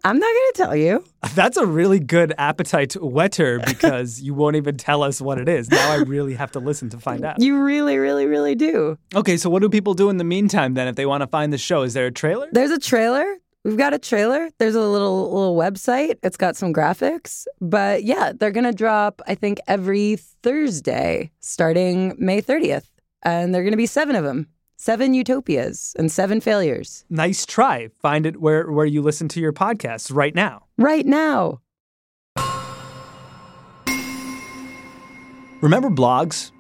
I'm 0.04 0.18
not 0.18 0.26
going 0.26 0.52
to 0.52 0.52
tell 0.54 0.76
you. 0.76 1.04
That's 1.34 1.56
a 1.56 1.66
really 1.66 2.00
good 2.00 2.34
appetite 2.38 2.96
wetter 3.00 3.60
because 3.60 4.20
you 4.20 4.34
won't 4.34 4.56
even 4.56 4.76
tell 4.76 5.02
us 5.02 5.20
what 5.20 5.38
it 5.38 5.48
is. 5.48 5.70
Now 5.70 5.92
I 5.92 5.96
really 5.96 6.34
have 6.34 6.50
to 6.52 6.58
listen 6.58 6.90
to 6.90 6.98
find 6.98 7.24
out. 7.24 7.40
You 7.40 7.62
really 7.62 7.96
really 7.98 8.26
really 8.26 8.54
do. 8.54 8.98
Okay, 9.14 9.36
so 9.36 9.48
what 9.48 9.62
do 9.62 9.68
people 9.68 9.94
do 9.94 10.10
in 10.10 10.16
the 10.16 10.24
meantime 10.24 10.74
then 10.74 10.88
if 10.88 10.96
they 10.96 11.06
want 11.06 11.22
to 11.22 11.26
find 11.26 11.52
the 11.52 11.58
show? 11.58 11.82
Is 11.82 11.94
there 11.94 12.06
a 12.06 12.10
trailer? 12.12 12.48
There's 12.52 12.70
a 12.70 12.78
trailer. 12.78 13.24
We've 13.64 13.76
got 13.76 13.94
a 13.94 13.98
trailer. 13.98 14.50
There's 14.58 14.74
a 14.74 14.80
little 14.80 15.32
little 15.32 15.56
website. 15.56 16.18
It's 16.22 16.36
got 16.36 16.56
some 16.56 16.72
graphics. 16.72 17.46
But 17.60 18.04
yeah, 18.04 18.32
they're 18.38 18.50
gonna 18.50 18.72
drop, 18.72 19.22
I 19.26 19.34
think, 19.34 19.60
every 19.68 20.16
Thursday 20.42 21.30
starting 21.40 22.14
May 22.18 22.42
30th. 22.42 22.86
And 23.22 23.54
they're 23.54 23.64
gonna 23.64 23.76
be 23.76 23.86
seven 23.86 24.16
of 24.16 24.24
them. 24.24 24.48
Seven 24.84 25.14
utopias 25.14 25.94
and 25.96 26.10
seven 26.10 26.40
failures. 26.40 27.04
Nice 27.08 27.46
try. 27.46 27.90
Find 28.00 28.26
it 28.26 28.40
where, 28.40 28.68
where 28.68 28.84
you 28.84 29.00
listen 29.00 29.28
to 29.28 29.38
your 29.38 29.52
podcasts 29.52 30.12
right 30.12 30.34
now. 30.34 30.64
Right 30.76 31.06
now. 31.06 31.60
Remember 35.60 35.88
blogs? 35.88 36.50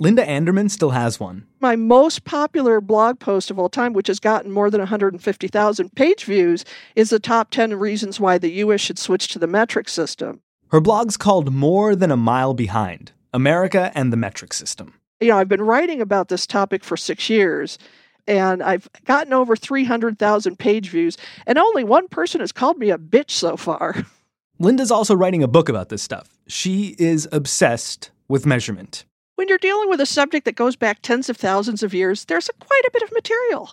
Linda 0.00 0.28
Anderman 0.28 0.68
still 0.68 0.90
has 0.90 1.20
one. 1.20 1.46
my 1.60 1.76
most 1.76 2.24
popular 2.24 2.80
blog 2.80 3.20
post 3.20 3.52
of 3.52 3.58
all 3.60 3.68
time, 3.68 3.92
which 3.92 4.08
has 4.08 4.18
gotten 4.18 4.50
more 4.50 4.68
than 4.68 4.80
150,000 4.80 5.94
page 5.94 6.24
views, 6.24 6.64
is 6.96 7.10
the 7.10 7.20
top 7.20 7.52
10 7.52 7.78
reasons 7.78 8.18
why 8.18 8.36
the 8.36 8.50
U.S. 8.64 8.80
should 8.80 8.98
switch 8.98 9.28
to 9.28 9.38
the 9.38 9.46
metric 9.46 9.88
system. 9.88 10.40
Her 10.72 10.80
blog's 10.80 11.16
called 11.16 11.54
More 11.54 11.94
Than 11.94 12.10
a 12.10 12.16
Mile 12.16 12.52
Behind 12.52 13.12
America 13.32 13.92
and 13.94 14.12
the 14.12 14.16
Metric 14.16 14.52
System. 14.52 14.99
You 15.20 15.28
know, 15.28 15.38
I've 15.38 15.48
been 15.48 15.62
writing 15.62 16.00
about 16.00 16.28
this 16.28 16.46
topic 16.46 16.82
for 16.82 16.96
six 16.96 17.28
years, 17.28 17.78
and 18.26 18.62
I've 18.62 18.88
gotten 19.04 19.32
over 19.32 19.54
300,000 19.54 20.58
page 20.58 20.88
views, 20.88 21.18
and 21.46 21.58
only 21.58 21.84
one 21.84 22.08
person 22.08 22.40
has 22.40 22.52
called 22.52 22.78
me 22.78 22.90
a 22.90 22.98
bitch 22.98 23.30
so 23.30 23.56
far. 23.56 23.96
Linda's 24.58 24.90
also 24.90 25.14
writing 25.14 25.42
a 25.42 25.48
book 25.48 25.68
about 25.68 25.88
this 25.90 26.02
stuff. 26.02 26.28
She 26.46 26.94
is 26.98 27.28
obsessed 27.32 28.10
with 28.28 28.46
measurement. 28.46 29.04
When 29.36 29.48
you're 29.48 29.58
dealing 29.58 29.88
with 29.88 30.00
a 30.00 30.06
subject 30.06 30.44
that 30.44 30.54
goes 30.54 30.76
back 30.76 31.00
tens 31.02 31.28
of 31.28 31.36
thousands 31.36 31.82
of 31.82 31.94
years, 31.94 32.26
there's 32.26 32.48
a, 32.48 32.52
quite 32.52 32.84
a 32.86 32.90
bit 32.92 33.02
of 33.02 33.12
material. 33.12 33.70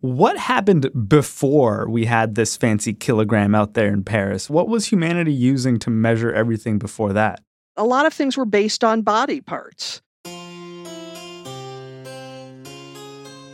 What 0.00 0.38
happened 0.38 1.08
before 1.08 1.88
we 1.88 2.04
had 2.04 2.36
this 2.36 2.56
fancy 2.56 2.92
kilogram 2.92 3.54
out 3.54 3.74
there 3.74 3.92
in 3.92 4.04
Paris? 4.04 4.48
What 4.48 4.68
was 4.68 4.86
humanity 4.86 5.32
using 5.32 5.80
to 5.80 5.90
measure 5.90 6.32
everything 6.32 6.78
before 6.78 7.12
that? 7.14 7.42
A 7.76 7.84
lot 7.84 8.06
of 8.06 8.14
things 8.14 8.36
were 8.36 8.44
based 8.44 8.84
on 8.84 9.02
body 9.02 9.40
parts. 9.40 10.00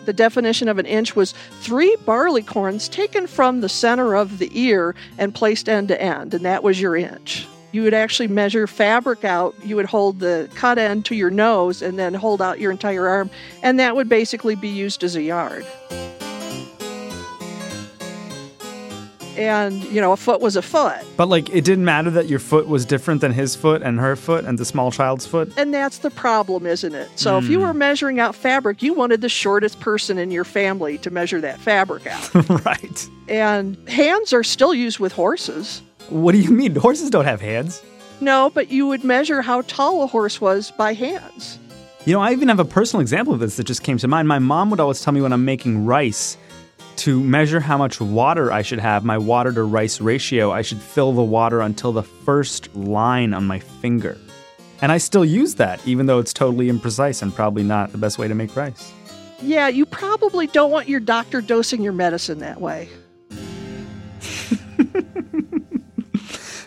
The 0.05 0.13
definition 0.13 0.69
of 0.69 0.79
an 0.79 0.87
inch 0.87 1.17
was 1.17 1.33
three 1.61 1.97
barley 2.05 2.43
corns 2.43 2.89
taken 2.89 3.27
from 3.27 3.61
the 3.61 3.69
center 3.69 4.15
of 4.15 4.39
the 4.39 4.51
ear 4.53 4.95
and 5.17 5.35
placed 5.35 5.69
end 5.69 5.89
to 5.89 6.01
end, 6.01 6.35
and 6.35 6.45
that 6.45 6.63
was 6.63 6.81
your 6.81 6.97
inch. 6.97 7.47
You 7.73 7.83
would 7.83 7.95
actually 7.95 8.29
measure 8.29 8.67
fabric 8.67 9.25
out. 9.25 9.55
You 9.65 9.77
would 9.77 9.87
hold 9.87 10.21
the 10.21 10.49
cut 10.55 10.79
end 10.79 11.07
to 11.07 11.15
your 11.17 11.31
nose 11.31 11.83
and 11.83 11.99
then 11.99 12.15
hold 12.15 12.41
out 12.41 12.61
your 12.61 12.71
entire 12.71 13.09
arm, 13.09 13.31
and 13.63 13.81
that 13.81 13.97
would 13.97 14.09
basically 14.09 14.55
be 14.55 14.69
used 14.69 15.03
as 15.03 15.17
a 15.17 15.23
yard. 15.23 15.67
And, 19.37 19.83
you 19.85 20.01
know, 20.01 20.13
a 20.13 20.17
foot 20.17 20.41
was 20.41 20.57
a 20.57 20.63
foot. 20.63 20.99
But 21.17 21.29
like 21.29 21.51
it 21.51 21.65
didn't 21.65 21.85
matter 21.85 22.11
that 22.11 22.29
your 22.29 22.39
foot 22.39 22.69
was 22.69 22.85
different 22.85 23.21
than 23.21 23.33
his 23.33 23.55
foot 23.57 23.83
and 23.83 23.99
her 23.99 24.17
foot 24.17 24.45
and 24.45 24.59
the 24.59 24.65
small 24.65 24.91
child's 24.91 25.27
foot. 25.27 25.53
And 25.57 25.73
that's 25.73 25.99
the 25.99 26.11
problem, 26.11 26.67
isn't 26.67 26.95
it? 26.95 27.09
So 27.17 27.39
if 27.39 27.49
you 27.49 27.59
hmm. 27.59 27.67
were 27.67 27.75
measuring 27.75 28.21
out 28.21 28.35
fabric, 28.35 28.83
you 28.83 28.95
wanted 28.95 29.21
the 29.21 29.29
shortest 29.29 29.81
person 29.81 30.19
in 30.19 30.31
your 30.31 30.45
family 30.45 30.99
to 30.99 31.11
measure 31.11 31.41
that 31.41 31.59
fabric 31.59 32.07
out. 32.07 32.35
right. 32.65 33.09
and 33.29 33.77
hands 33.89 34.33
are 34.33 34.45
still 34.45 34.75
used 34.75 34.99
with 34.99 35.13
horses. 35.13 35.83
What 36.09 36.33
do 36.33 36.39
you 36.39 36.51
mean? 36.51 36.75
Horses 36.77 37.11
don't 37.11 37.25
have 37.25 37.41
hands. 37.41 37.83
No, 38.21 38.51
but 38.51 38.71
you 38.71 38.87
would 38.87 39.05
measure 39.05 39.43
how 39.43 39.63
tall 39.63 40.03
a 40.03 40.07
horse 40.07 40.41
was 40.41 40.71
by 40.71 40.95
hands. 40.95 41.59
You 42.07 42.13
know, 42.13 42.21
I 42.21 42.33
even 42.33 42.49
have 42.49 42.61
a 42.61 42.65
personal 42.65 43.01
example 43.01 43.33
of 43.33 43.41
this 43.41 43.57
that 43.57 43.65
just 43.65 43.83
came 43.83 43.97
to 43.99 44.09
mind. 44.09 44.29
My 44.29 44.39
mom 44.39 44.71
would 44.71 44.81
always 44.81 45.01
tell 45.01 45.13
me 45.13 45.23
when 45.23 45.33
I'm 45.33 45.45
making 45.45 45.87
rice 45.87 46.37
To 46.97 47.21
measure 47.21 47.61
how 47.61 47.77
much 47.77 48.01
water 48.01 48.53
I 48.53 48.63
should 48.63 48.79
have, 48.79 49.05
my 49.05 49.19
water 49.19 49.53
to 49.53 49.63
rice 49.63 50.01
ratio, 50.01 50.53
I 50.53 50.63
should 50.63 50.81
fill 50.81 51.13
the 51.13 51.23
water 51.23 51.61
until 51.61 51.93
the 51.93 52.03
first 52.03 52.75
line 52.75 53.35
on 53.35 53.47
my 53.47 53.59
finger. 53.59 54.17
And 54.81 54.91
I 54.91 54.99
still 54.99 55.25
use 55.25 55.55
that, 55.57 55.87
even 55.87 56.07
though 56.07 56.19
it's 56.19 56.33
totally 56.33 56.69
imprecise 56.71 57.23
and 57.23 57.35
probably 57.35 57.63
not 57.63 57.93
the 57.93 57.99
best 57.99 58.19
way 58.19 58.29
to 58.29 58.35
make 58.35 58.55
rice. 58.57 58.93
Yeah, 59.43 59.69
you 59.69 59.87
probably 59.87 60.47
don't 60.47 60.71
want 60.71 60.89
your 60.89 61.01
doctor 61.01 61.41
dosing 61.41 61.83
your 61.83 61.93
medicine 61.93 62.39
that 62.39 62.61
way. 62.61 62.89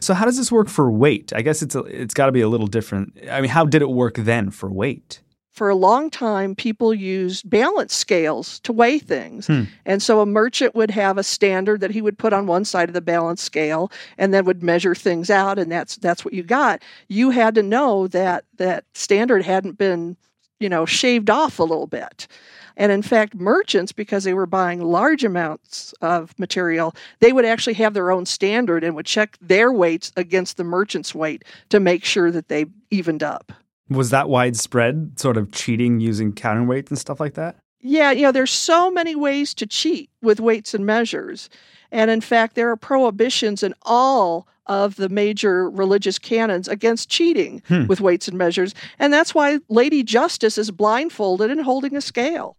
So 0.08 0.14
how 0.14 0.24
does 0.24 0.38
this 0.38 0.54
work 0.54 0.70
for 0.70 0.90
weight? 0.90 1.34
I 1.36 1.42
guess 1.42 1.62
it's 1.62 1.76
a, 1.76 1.82
it's 1.82 2.14
got 2.14 2.28
to 2.28 2.32
be 2.32 2.40
a 2.40 2.48
little 2.48 2.68
different. 2.68 3.20
I 3.30 3.42
mean, 3.42 3.50
how 3.50 3.66
did 3.66 3.82
it 3.82 3.90
work 3.90 4.16
then 4.16 4.52
for 4.52 4.72
weight? 4.72 5.20
For 5.58 5.70
a 5.70 5.76
long 5.76 6.12
time, 6.12 6.54
people 6.54 6.94
used 6.94 7.50
balance 7.50 7.92
scales 7.92 8.60
to 8.60 8.72
weigh 8.72 9.00
things. 9.00 9.48
Hmm. 9.48 9.64
And 9.88 10.04
so 10.04 10.22
a 10.22 10.26
merchant 10.28 10.76
would 10.76 10.92
have 10.92 11.18
a 11.18 11.24
standard 11.24 11.82
that 11.82 11.90
he 11.90 12.00
would 12.00 12.20
put 12.20 12.32
on 12.32 12.46
one 12.46 12.64
side 12.64 12.90
of 12.90 12.94
the 12.94 13.02
balance 13.02 13.42
scale 13.42 13.92
and 14.20 14.32
then 14.32 14.46
would 14.46 14.62
measure 14.62 14.94
things 14.94 15.32
out 15.32 15.58
and 15.58 15.72
that's 15.72 15.96
that's 15.96 16.24
what 16.24 16.36
you 16.36 16.44
got. 16.44 16.84
You 17.08 17.32
had 17.32 17.56
to 17.56 17.64
know 17.64 18.06
that 18.10 18.46
that 18.58 18.86
standard 18.94 19.42
hadn't 19.42 19.80
been, 19.80 20.16
you 20.60 20.70
know, 20.70 20.86
shaved 20.86 21.32
off 21.32 21.58
a 21.58 21.64
little 21.64 21.88
bit. 21.88 22.28
And 22.76 22.92
in 22.92 23.02
fact, 23.02 23.34
merchants, 23.34 23.92
because 23.92 24.26
they 24.26 24.36
were 24.36 24.46
buying 24.46 24.84
large 24.84 25.24
amounts 25.24 25.92
of 26.04 26.38
material, 26.38 26.96
they 27.20 27.34
would 27.34 27.46
actually 27.46 27.74
have 27.74 27.96
their 27.96 28.12
own 28.12 28.28
standard 28.28 28.84
and 28.84 28.96
would 28.96 29.08
check 29.08 29.40
their 29.42 29.72
weights 29.72 30.12
against 30.18 30.58
the 30.58 30.64
merchant's 30.64 31.16
weight 31.16 31.44
to 31.70 31.80
make 31.80 32.06
sure 32.06 32.30
that 32.30 32.48
they 32.48 32.68
evened 32.92 33.24
up. 33.24 33.52
Was 33.90 34.10
that 34.10 34.28
widespread, 34.30 35.18
sort 35.20 35.38
of 35.38 35.52
cheating 35.52 36.00
using 36.00 36.34
counterweight 36.34 36.90
and 36.90 36.98
stuff 37.00 37.20
like 37.20 37.36
that? 37.36 37.56
Yeah, 37.80 38.12
you 38.12 38.24
know, 38.24 38.32
there's 38.32 38.52
so 38.52 38.92
many 38.92 39.16
ways 39.16 39.54
to 39.56 39.66
cheat 39.66 40.10
with 40.22 40.40
weights 40.40 40.74
and 40.74 40.86
measures. 40.86 41.50
And 41.92 42.12
in 42.12 42.20
fact, 42.22 42.56
there 42.56 42.70
are 42.70 42.76
prohibitions 42.76 43.64
in 43.64 43.74
all 43.84 44.48
of 44.66 44.98
the 44.98 45.08
major 45.08 45.70
religious 45.70 46.20
canons 46.20 46.68
against 46.68 47.08
cheating 47.08 47.62
Hmm. 47.70 47.86
with 47.88 48.02
weights 48.02 48.28
and 48.28 48.38
measures. 48.38 48.74
And 49.00 49.14
that's 49.14 49.34
why 49.34 49.60
Lady 49.70 50.04
Justice 50.04 50.58
is 50.58 50.72
blindfolded 50.72 51.50
and 51.50 51.62
holding 51.62 51.96
a 51.96 52.02
scale. 52.02 52.58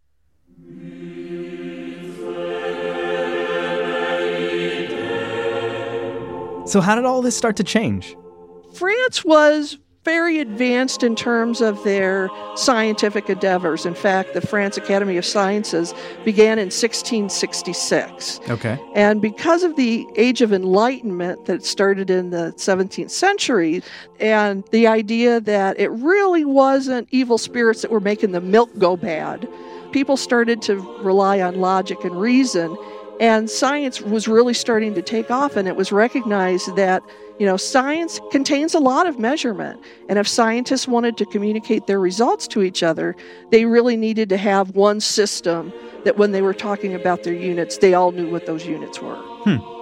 So 6.67 6.83
how 6.83 6.95
did 6.97 7.07
all 7.07 7.23
this 7.23 7.35
start 7.37 7.57
to 7.57 7.65
change? 7.65 8.15
France 8.75 9.25
was 9.25 9.79
very 10.05 10.40
advanced 10.40 11.02
in 11.02 11.14
terms 11.14 11.61
of 11.61 11.83
their 11.85 12.31
scientific 12.55 13.28
endeavors. 13.28 13.85
In 13.85 13.95
fact, 13.95 14.33
the 14.33 14.40
France 14.40 14.76
Academy 14.76 15.17
of 15.17 15.25
Sciences 15.25 15.93
began 16.25 16.59
in 16.59 16.67
1666. 16.67 18.40
Okay. 18.49 18.81
And 18.95 19.21
because 19.21 19.62
of 19.62 19.76
the 19.76 20.07
Age 20.17 20.40
of 20.40 20.52
Enlightenment 20.52 21.45
that 21.47 21.64
started 21.64 22.11
in 22.11 22.31
the 22.31 22.52
17th 22.57 23.11
century, 23.11 23.83
and 24.21 24.64
the 24.71 24.87
idea 24.87 25.40
that 25.40 25.78
it 25.78 25.90
really 25.90 26.45
wasn't 26.45 27.09
evil 27.11 27.38
spirits 27.38 27.83
that 27.83 27.90
were 27.90 28.00
making 28.00 28.33
the 28.33 28.40
milk 28.40 28.76
go 28.78 28.97
bad, 28.97 29.49
people 29.93 30.17
started 30.17 30.62
to 30.62 30.76
rely 31.02 31.40
on 31.40 31.61
logic 31.61 32.02
and 32.05 32.21
reason. 32.21 32.76
And 33.21 33.51
science 33.51 34.01
was 34.01 34.29
really 34.29 34.55
starting 34.55 34.95
to 34.95 35.03
take 35.03 35.31
off, 35.31 35.57
and 35.57 35.67
it 35.67 35.77
was 35.77 35.91
recognized 35.91 36.77
that, 36.77 37.03
you 37.39 37.47
know, 37.47 37.57
science 37.57 38.21
contains 38.31 38.75
a 38.75 38.79
lot 38.79 39.07
of 39.07 39.19
measurement. 39.19 39.81
And 40.09 40.19
if 40.19 40.29
scientists 40.29 40.87
wanted 40.87 41.17
to 41.17 41.27
communicate 41.27 41.87
their 41.87 41.99
results 41.99 42.47
to 42.49 42.63
each 42.63 42.83
other, 42.83 43.17
they 43.51 43.65
really 43.65 43.97
needed 43.97 44.29
to 44.29 44.37
have 44.37 44.77
one 44.77 45.01
system 45.01 45.73
that 46.05 46.17
when 46.17 46.33
they 46.33 46.43
were 46.43 46.55
talking 46.55 46.95
about 46.95 47.25
their 47.25 47.35
units, 47.35 47.79
they 47.79 47.95
all 47.95 48.12
knew 48.12 48.31
what 48.31 48.47
those 48.47 48.66
units 48.66 49.01
were. 49.03 49.16
Hmm. 49.16 49.78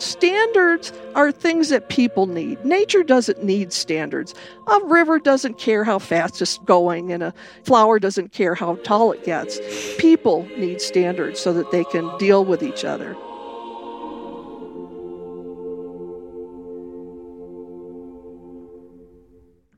Standards 0.00 0.94
are 1.14 1.30
things 1.30 1.68
that 1.68 1.90
people 1.90 2.26
need. 2.26 2.64
Nature 2.64 3.02
doesn't 3.02 3.44
need 3.44 3.70
standards. 3.70 4.34
A 4.66 4.80
river 4.86 5.18
doesn't 5.18 5.58
care 5.58 5.84
how 5.84 5.98
fast 5.98 6.40
it's 6.40 6.56
going, 6.58 7.12
and 7.12 7.22
a 7.22 7.34
flower 7.64 7.98
doesn't 7.98 8.32
care 8.32 8.54
how 8.54 8.76
tall 8.76 9.12
it 9.12 9.24
gets. 9.24 9.60
People 9.98 10.48
need 10.56 10.80
standards 10.80 11.38
so 11.38 11.52
that 11.52 11.70
they 11.70 11.84
can 11.84 12.10
deal 12.16 12.46
with 12.46 12.62
each 12.62 12.82
other. 12.82 13.14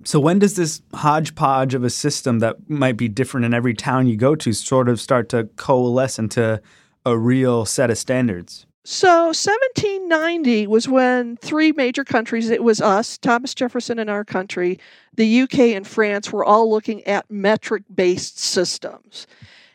So 0.04 0.20
when 0.20 0.38
does 0.38 0.54
this 0.54 0.82
hodgepodge 0.94 1.74
of 1.74 1.82
a 1.82 1.90
system 1.90 2.38
that 2.38 2.70
might 2.70 2.96
be 2.96 3.08
different 3.08 3.46
in 3.46 3.54
every 3.54 3.74
town 3.74 4.06
you 4.06 4.16
go 4.16 4.36
to 4.36 4.52
sort 4.52 4.88
of 4.88 5.00
start 5.00 5.28
to 5.30 5.48
coalesce 5.56 6.18
into 6.18 6.62
a 7.04 7.18
real 7.18 7.64
set 7.64 7.90
of 7.90 7.98
standards? 7.98 8.66
So 8.84 9.26
1790 9.26 10.66
was 10.66 10.88
when 10.88 11.36
three 11.36 11.70
major 11.70 12.04
countries, 12.04 12.50
it 12.50 12.64
was 12.64 12.80
us, 12.80 13.16
Thomas 13.16 13.54
Jefferson 13.54 14.00
and 14.00 14.10
our 14.10 14.24
country, 14.24 14.78
the 15.14 15.42
UK 15.42 15.58
and 15.58 15.86
France 15.86 16.32
were 16.32 16.44
all 16.44 16.68
looking 16.68 17.04
at 17.04 17.30
metric 17.30 17.84
based 17.94 18.40
systems. 18.40 19.28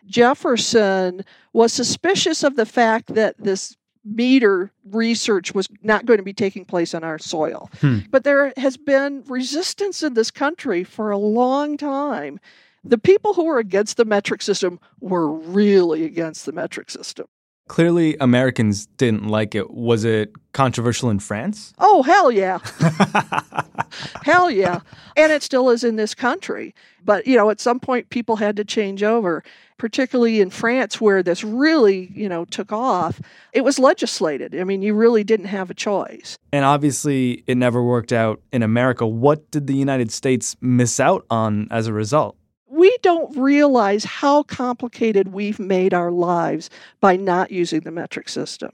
Jefferson 0.05 1.23
was 1.53 1.71
suspicious 1.71 2.43
of 2.43 2.57
the 2.57 2.65
fact 2.65 3.13
that 3.15 3.35
this 3.37 3.77
meter 4.03 4.71
research 4.91 5.53
was 5.53 5.67
not 5.83 6.05
going 6.05 6.17
to 6.17 6.23
be 6.23 6.33
taking 6.33 6.65
place 6.65 6.93
on 6.93 7.03
our 7.03 7.19
soil. 7.19 7.69
Hmm. 7.79 7.99
But 8.09 8.23
there 8.23 8.53
has 8.57 8.77
been 8.77 9.23
resistance 9.27 10.03
in 10.03 10.13
this 10.13 10.31
country 10.31 10.83
for 10.83 11.11
a 11.11 11.17
long 11.17 11.77
time. 11.77 12.39
The 12.83 12.97
people 12.97 13.33
who 13.33 13.45
were 13.45 13.59
against 13.59 13.97
the 13.97 14.05
metric 14.05 14.41
system 14.41 14.79
were 15.01 15.29
really 15.29 16.03
against 16.03 16.45
the 16.45 16.53
metric 16.53 16.89
system. 16.89 17.27
Clearly, 17.67 18.15
Americans 18.19 18.85
didn't 18.97 19.27
like 19.27 19.53
it. 19.53 19.71
Was 19.71 20.05
it 20.05 20.31
controversial 20.53 21.09
in 21.09 21.19
France? 21.19 21.73
Oh, 21.79 22.01
hell 22.03 22.31
yeah. 22.31 22.59
hell 24.23 24.49
yeah. 24.49 24.79
And 25.15 25.31
it 25.31 25.43
still 25.43 25.69
is 25.69 25.83
in 25.83 25.97
this 25.97 26.15
country. 26.15 26.73
But, 27.03 27.27
you 27.27 27.35
know, 27.35 27.49
at 27.49 27.59
some 27.59 27.79
point 27.79 28.09
people 28.09 28.37
had 28.37 28.55
to 28.57 28.65
change 28.65 29.03
over, 29.03 29.43
particularly 29.77 30.41
in 30.41 30.49
France 30.49 30.99
where 30.99 31.21
this 31.21 31.43
really, 31.43 32.09
you 32.13 32.29
know, 32.29 32.45
took 32.45 32.71
off. 32.71 33.21
It 33.53 33.63
was 33.63 33.79
legislated. 33.79 34.57
I 34.59 34.63
mean, 34.63 34.81
you 34.81 34.93
really 34.93 35.23
didn't 35.23 35.47
have 35.47 35.69
a 35.69 35.73
choice. 35.73 36.37
And 36.51 36.65
obviously, 36.65 37.43
it 37.47 37.57
never 37.57 37.83
worked 37.83 38.13
out 38.13 38.41
in 38.51 38.63
America. 38.63 39.05
What 39.05 39.49
did 39.51 39.67
the 39.67 39.75
United 39.75 40.11
States 40.11 40.55
miss 40.61 40.99
out 40.99 41.25
on 41.29 41.67
as 41.69 41.87
a 41.87 41.93
result? 41.93 42.37
We 42.69 42.95
don't 43.01 43.35
realize 43.37 44.03
how 44.03 44.43
complicated 44.43 45.33
we've 45.33 45.59
made 45.59 45.93
our 45.93 46.11
lives 46.11 46.69
by 46.99 47.15
not 47.15 47.51
using 47.51 47.81
the 47.81 47.91
metric 47.91 48.29
system. 48.29 48.71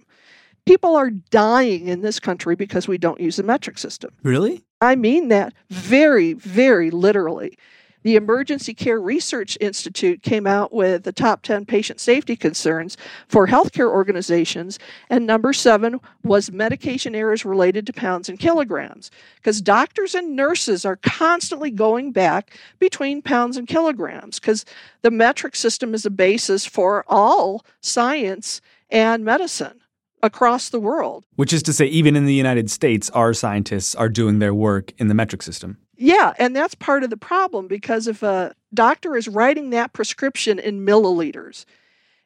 People 0.66 0.96
are 0.96 1.10
dying 1.10 1.88
in 1.88 2.02
this 2.02 2.20
country 2.20 2.56
because 2.56 2.88
we 2.88 2.98
don't 2.98 3.20
use 3.20 3.36
the 3.36 3.44
metric 3.44 3.78
system. 3.78 4.12
Really? 4.24 4.64
I 4.82 4.96
mean 4.96 5.28
that 5.28 5.54
very, 5.70 6.34
very 6.34 6.90
literally. 6.90 7.58
The 8.04 8.18
Emergency 8.18 8.74
Care 8.74 9.00
Research 9.00 9.58
Institute 9.62 10.22
came 10.22 10.46
out 10.46 10.74
with 10.74 11.04
the 11.04 11.14
top 11.14 11.42
10 11.42 11.66
patient 11.66 12.00
safety 12.00 12.36
concerns 12.36 12.98
for 13.28 13.48
healthcare 13.48 13.90
organizations, 13.90 14.78
and 15.10 15.26
number 15.26 15.54
seven 15.54 16.00
was 16.24 16.52
medication 16.52 17.16
errors 17.16 17.46
related 17.46 17.88
to 17.88 17.94
pounds 17.94 18.28
and 18.28 18.38
kilograms. 18.38 19.10
Because 19.38 19.62
doctors 19.62 20.14
and 20.14 20.36
nurses 20.36 20.86
are 20.86 20.98
constantly 20.98 21.72
going 21.72 22.12
back 22.12 22.58
between 22.78 23.22
pounds 23.22 23.56
and 23.56 23.68
kilograms, 23.68 24.40
because 24.40 24.66
the 25.02 25.12
metric 25.12 25.56
system 25.56 25.94
is 25.94 26.06
a 26.06 26.10
basis 26.10 26.66
for 26.66 27.06
all 27.08 27.66
science 27.82 28.60
and 28.92 29.24
medicine 29.24 29.80
across 30.24 30.70
the 30.70 30.80
world. 30.80 31.26
Which 31.36 31.54
is 31.54 31.62
to 31.64 31.74
say, 31.74 31.86
even 31.86 32.16
in 32.16 32.26
the 32.26 32.34
United 32.34 32.72
States, 32.72 33.10
our 33.12 33.34
scientists 33.34 33.94
are 33.94 34.10
doing 34.10 34.40
their 34.40 34.54
work 34.54 34.92
in 34.98 35.10
the 35.10 35.14
metric 35.14 35.44
system. 35.44 35.78
Yeah, 35.96 36.34
and 36.40 36.56
that's 36.56 36.74
part 36.74 37.04
of 37.04 37.12
the 37.12 37.18
problem 37.18 37.68
because 37.68 38.08
if 38.08 38.24
a 38.24 38.56
doctor 38.74 39.16
is 39.16 39.28
writing 39.28 39.70
that 39.70 39.94
prescription 39.94 40.58
in 40.58 40.86
milliliters, 40.86 41.66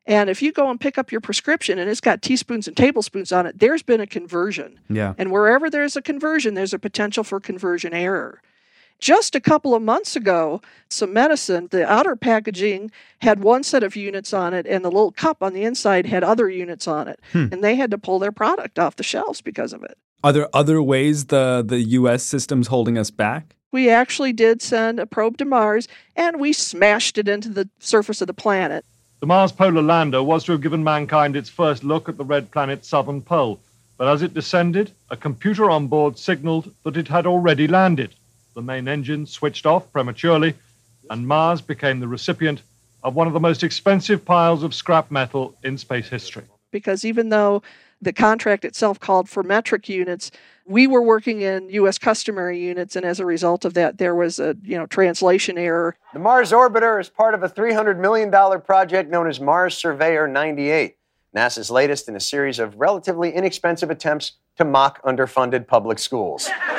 and 0.05 0.29
if 0.29 0.41
you 0.41 0.53
go 0.53 0.69
and 0.69 0.79
pick 0.79 0.97
up 0.97 1.11
your 1.11 1.19
prescription 1.19 1.77
and 1.77 1.89
it's 1.89 1.99
got 1.99 2.21
teaspoons 2.21 2.67
and 2.67 2.77
tablespoons 2.77 3.33
on 3.33 3.45
it, 3.45 3.59
there's 3.59 3.83
been 3.83 3.99
a 3.99 4.07
conversion. 4.07 4.79
Yeah. 4.89 5.13
And 5.17 5.31
wherever 5.31 5.69
there's 5.69 5.97
a 5.97 6.01
conversion, 6.01 6.53
there's 6.53 6.73
a 6.73 6.79
potential 6.79 7.25
for 7.25 7.41
conversion 7.41 7.93
error. 7.93 8.41
Just 8.99 9.35
a 9.35 9.39
couple 9.39 9.75
of 9.75 9.81
months 9.81 10.15
ago, 10.15 10.61
some 10.89 11.13
medicine, 11.13 11.67
the 11.69 11.89
outer 11.89 12.15
packaging 12.15 12.91
had 13.19 13.43
one 13.43 13.63
set 13.63 13.83
of 13.83 13.95
units 13.95 14.33
on 14.33 14.53
it, 14.53 14.65
and 14.65 14.83
the 14.83 14.89
little 14.89 15.11
cup 15.11 15.43
on 15.43 15.53
the 15.53 15.63
inside 15.63 16.07
had 16.07 16.23
other 16.23 16.49
units 16.49 16.87
on 16.87 17.07
it. 17.07 17.19
Hmm. 17.31 17.47
And 17.51 17.63
they 17.63 17.75
had 17.75 17.91
to 17.91 17.97
pull 17.97 18.17
their 18.17 18.31
product 18.31 18.79
off 18.79 18.95
the 18.95 19.03
shelves 19.03 19.41
because 19.41 19.71
of 19.71 19.83
it. 19.83 19.97
Are 20.23 20.33
there 20.33 20.49
other 20.53 20.81
ways 20.81 21.25
the, 21.25 21.63
the 21.65 21.79
U.S. 21.79 22.23
system's 22.23 22.67
holding 22.67 22.97
us 22.97 23.11
back? 23.11 23.55
We 23.71 23.89
actually 23.89 24.33
did 24.33 24.61
send 24.61 24.99
a 24.99 25.05
probe 25.05 25.37
to 25.37 25.45
Mars 25.45 25.87
and 26.15 26.39
we 26.39 26.53
smashed 26.53 27.17
it 27.17 27.27
into 27.27 27.49
the 27.49 27.69
surface 27.79 28.21
of 28.21 28.27
the 28.27 28.33
planet. 28.33 28.83
The 29.19 29.27
Mars 29.27 29.51
Polar 29.51 29.81
Lander 29.81 30.23
was 30.23 30.43
to 30.45 30.53
have 30.53 30.61
given 30.61 30.83
mankind 30.83 31.35
its 31.35 31.49
first 31.49 31.83
look 31.83 32.07
at 32.07 32.17
the 32.17 32.23
red 32.23 32.49
planet's 32.49 32.87
southern 32.87 33.21
pole, 33.21 33.59
but 33.97 34.07
as 34.07 34.21
it 34.21 34.33
descended, 34.33 34.91
a 35.09 35.17
computer 35.17 35.69
on 35.69 35.87
board 35.87 36.17
signaled 36.17 36.73
that 36.83 36.97
it 36.97 37.07
had 37.07 37.27
already 37.27 37.67
landed. 37.67 38.15
The 38.57 38.63
main 38.63 38.87
engine 38.87 39.27
switched 39.27 39.67
off 39.67 39.91
prematurely, 39.91 40.55
and 41.11 41.27
Mars 41.27 41.61
became 41.61 41.99
the 41.99 42.07
recipient 42.07 42.63
of 43.03 43.13
one 43.13 43.27
of 43.27 43.33
the 43.33 43.39
most 43.39 43.63
expensive 43.63 44.25
piles 44.25 44.63
of 44.63 44.73
scrap 44.73 45.11
metal 45.11 45.55
in 45.63 45.77
space 45.77 46.09
history. 46.09 46.41
because 46.71 47.05
even 47.05 47.29
though 47.29 47.61
the 48.01 48.11
contract 48.11 48.65
itself 48.65 48.99
called 48.99 49.29
for 49.29 49.43
metric 49.43 49.87
units, 49.87 50.31
we 50.65 50.87
were 50.87 51.03
working 51.03 51.41
in 51.41 51.69
U.S. 51.69 51.99
customary 51.99 52.59
units, 52.59 52.95
and 52.95 53.05
as 53.05 53.19
a 53.19 53.27
result 53.27 53.63
of 53.63 53.75
that, 53.75 53.99
there 53.99 54.15
was 54.15 54.39
a 54.39 54.57
you 54.63 54.75
know 54.75 54.87
translation 54.87 55.59
error. 55.59 55.95
The 56.13 56.19
Mars 56.19 56.51
Orbiter 56.51 56.99
is 56.99 57.09
part 57.09 57.35
of 57.35 57.43
a 57.43 57.49
$300 57.49 57.99
million 57.99 58.31
project 58.61 59.11
known 59.11 59.27
as 59.27 59.39
Mars 59.39 59.77
Surveyor 59.77 60.27
98, 60.27 60.97
NASA's 61.35 61.69
latest 61.69 62.09
in 62.09 62.15
a 62.15 62.19
series 62.19 62.57
of 62.57 62.75
relatively 62.79 63.31
inexpensive 63.35 63.91
attempts 63.91 64.31
to 64.57 64.65
mock 64.65 64.99
underfunded 65.03 65.67
public 65.67 65.99
schools. 65.99 66.49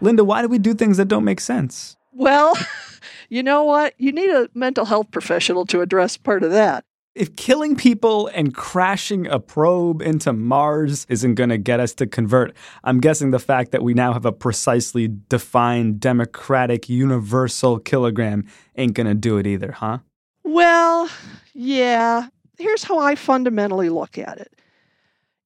Linda, 0.00 0.24
why 0.24 0.42
do 0.42 0.48
we 0.48 0.58
do 0.58 0.74
things 0.74 0.96
that 0.96 1.08
don't 1.08 1.24
make 1.24 1.40
sense? 1.40 1.96
Well, 2.12 2.56
you 3.28 3.42
know 3.42 3.64
what? 3.64 3.94
You 3.98 4.12
need 4.12 4.30
a 4.30 4.48
mental 4.54 4.84
health 4.84 5.10
professional 5.10 5.66
to 5.66 5.80
address 5.80 6.16
part 6.16 6.42
of 6.42 6.50
that. 6.52 6.84
If 7.14 7.34
killing 7.34 7.74
people 7.74 8.28
and 8.28 8.54
crashing 8.54 9.26
a 9.26 9.40
probe 9.40 10.00
into 10.00 10.32
Mars 10.32 11.06
isn't 11.08 11.34
going 11.34 11.50
to 11.50 11.58
get 11.58 11.80
us 11.80 11.92
to 11.94 12.06
convert, 12.06 12.54
I'm 12.84 13.00
guessing 13.00 13.30
the 13.30 13.40
fact 13.40 13.72
that 13.72 13.82
we 13.82 13.94
now 13.94 14.12
have 14.12 14.24
a 14.24 14.32
precisely 14.32 15.08
defined 15.28 15.98
democratic 15.98 16.88
universal 16.88 17.80
kilogram 17.80 18.46
ain't 18.76 18.94
going 18.94 19.08
to 19.08 19.14
do 19.14 19.38
it 19.38 19.46
either, 19.46 19.72
huh? 19.72 19.98
Well, 20.44 21.10
yeah. 21.52 22.28
Here's 22.58 22.84
how 22.84 22.98
I 23.00 23.16
fundamentally 23.16 23.88
look 23.88 24.16
at 24.16 24.38
it. 24.38 24.54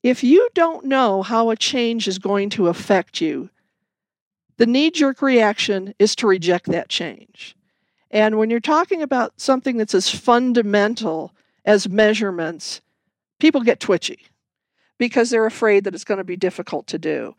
If 0.03 0.23
you 0.23 0.47
don't 0.53 0.85
know 0.85 1.23
how 1.23 1.49
a 1.49 1.57
change 1.57 2.07
is 2.07 2.19
going 2.19 2.51
to 2.51 2.69
affect 2.69 3.23
you, 3.23 3.49
the 4.57 4.67
knee 4.67 4.91
jerk 4.91 5.23
reaction 5.23 5.95
is 5.99 6.15
to 6.17 6.27
reject 6.27 6.67
that 6.67 6.89
change. 6.89 7.57
And 8.11 8.39
when 8.39 8.51
you're 8.51 8.61
talking 8.61 9.03
about 9.03 9.41
something 9.41 9.77
that's 9.77 9.95
as 9.95 10.09
fundamental 10.09 11.33
as 11.65 11.89
measurements, 11.89 12.81
people 13.41 13.63
get 13.63 13.81
twitchy 13.81 14.21
because 14.99 15.31
they're 15.31 15.47
afraid 15.47 15.85
that 15.85 15.95
it's 15.95 16.05
going 16.05 16.19
to 16.19 16.25
be 16.25 16.37
difficult 16.37 16.87
to 16.89 16.99
do. 16.99 17.35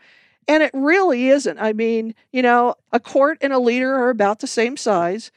And 0.48 0.62
it 0.62 0.72
really 0.74 1.30
isn't. 1.30 1.58
I 1.58 1.74
mean, 1.74 2.14
you 2.32 2.42
know, 2.42 2.76
a 2.92 3.00
quart 3.00 3.38
and 3.42 3.54
a 3.54 3.60
liter 3.60 3.96
are 3.96 4.10
about 4.10 4.40
the 4.40 4.48
same 4.48 4.78
size. 4.78 5.32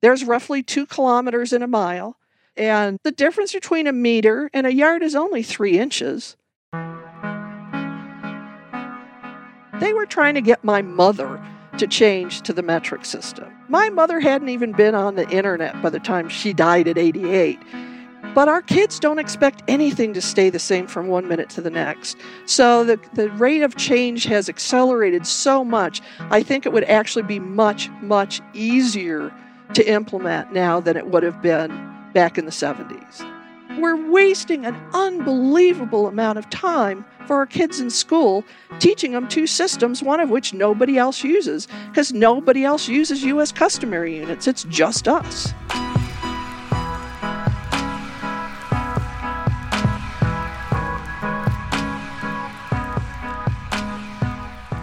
There's 0.00 0.24
roughly 0.24 0.62
two 0.62 0.86
kilometers 0.86 1.52
in 1.52 1.62
a 1.62 1.66
mile. 1.66 2.16
And 2.56 2.98
the 3.02 3.10
difference 3.10 3.52
between 3.52 3.86
a 3.86 3.92
meter 3.92 4.48
and 4.54 4.66
a 4.66 4.72
yard 4.72 5.02
is 5.02 5.16
only 5.16 5.42
three 5.42 5.78
inches. 5.78 6.36
They 9.80 9.92
were 9.92 10.06
trying 10.06 10.34
to 10.34 10.40
get 10.40 10.62
my 10.62 10.82
mother 10.82 11.44
to 11.78 11.86
change 11.86 12.42
to 12.42 12.52
the 12.52 12.62
metric 12.62 13.04
system. 13.04 13.52
My 13.68 13.88
mother 13.88 14.20
hadn't 14.20 14.48
even 14.48 14.72
been 14.72 14.94
on 14.94 15.16
the 15.16 15.28
internet 15.30 15.80
by 15.82 15.90
the 15.90 15.98
time 15.98 16.28
she 16.28 16.52
died 16.52 16.86
at 16.86 16.96
88. 16.96 17.58
But 18.34 18.48
our 18.48 18.62
kids 18.62 18.98
don't 18.98 19.18
expect 19.18 19.62
anything 19.68 20.12
to 20.14 20.20
stay 20.20 20.50
the 20.50 20.58
same 20.58 20.86
from 20.86 21.08
one 21.08 21.28
minute 21.28 21.50
to 21.50 21.60
the 21.60 21.70
next. 21.70 22.16
So 22.46 22.84
the, 22.84 23.00
the 23.14 23.30
rate 23.30 23.62
of 23.62 23.76
change 23.76 24.24
has 24.24 24.48
accelerated 24.48 25.26
so 25.26 25.64
much. 25.64 26.00
I 26.18 26.42
think 26.42 26.66
it 26.66 26.72
would 26.72 26.84
actually 26.84 27.24
be 27.24 27.38
much, 27.40 27.90
much 28.00 28.40
easier 28.52 29.32
to 29.74 29.88
implement 29.88 30.52
now 30.52 30.80
than 30.80 30.96
it 30.96 31.08
would 31.08 31.22
have 31.22 31.42
been 31.42 31.70
back 32.12 32.38
in 32.38 32.44
the 32.44 32.50
70s. 32.50 33.33
We're 33.78 34.10
wasting 34.10 34.64
an 34.66 34.76
unbelievable 34.92 36.06
amount 36.06 36.38
of 36.38 36.48
time 36.48 37.04
for 37.26 37.36
our 37.36 37.46
kids 37.46 37.80
in 37.80 37.90
school 37.90 38.44
teaching 38.78 39.12
them 39.12 39.26
two 39.26 39.46
systems, 39.46 40.02
one 40.02 40.20
of 40.20 40.30
which 40.30 40.54
nobody 40.54 40.96
else 40.96 41.24
uses, 41.24 41.66
because 41.88 42.12
nobody 42.12 42.64
else 42.64 42.88
uses 42.88 43.24
U.S. 43.24 43.50
customary 43.50 44.16
units. 44.16 44.46
It's 44.46 44.64
just 44.64 45.08
us. 45.08 45.52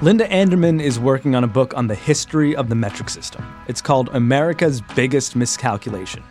Linda 0.01 0.30
Anderman 0.32 0.82
is 0.82 0.99
working 0.99 1.36
on 1.36 1.43
a 1.43 1.47
book 1.47 1.77
on 1.77 1.86
the 1.86 1.95
history 1.95 2.56
of 2.56 2.69
the 2.69 2.75
metric 2.75 3.08
system. 3.08 3.45
It's 3.67 3.82
called 3.82 4.10
America's 4.13 4.82
Biggest 4.82 5.36
Miscalculation. 5.36 6.23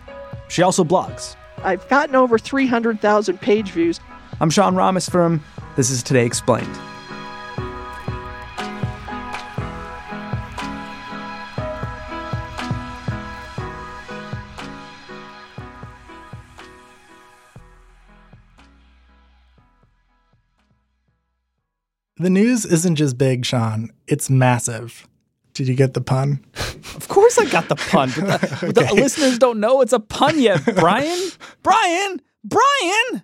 She 0.49 0.62
also 0.62 0.83
blogs. 0.83 1.37
I've 1.62 1.87
gotten 1.88 2.14
over 2.14 2.38
300,000 2.38 3.40
page 3.40 3.70
views. 3.70 4.01
I'm 4.40 4.51
Sean 4.51 4.75
Rameswaram 4.75 5.40
This 5.77 5.90
is 5.90 6.03
Today 6.03 6.25
Explained. 6.25 6.75
The 22.16 22.29
news 22.29 22.66
isn't 22.66 22.96
just 22.96 23.16
big, 23.16 23.46
Sean. 23.46 23.90
It's 24.07 24.29
massive. 24.29 25.07
Did 25.54 25.68
you 25.68 25.74
get 25.74 25.94
the 25.94 26.00
pun? 26.00 26.44
Of 26.96 27.08
course 27.08 27.38
I 27.38 27.44
got 27.46 27.68
the 27.68 27.76
pun, 27.76 28.10
but 28.16 28.40
the, 28.40 28.72
but 28.74 28.88
the 28.88 28.94
listeners 28.94 29.38
don't 29.38 29.60
know 29.60 29.80
it's 29.80 29.92
a 29.92 30.00
pun 30.00 30.38
yet. 30.40 30.60
Brian? 30.74 31.30
Brian? 31.62 32.20
Brian? 32.44 33.22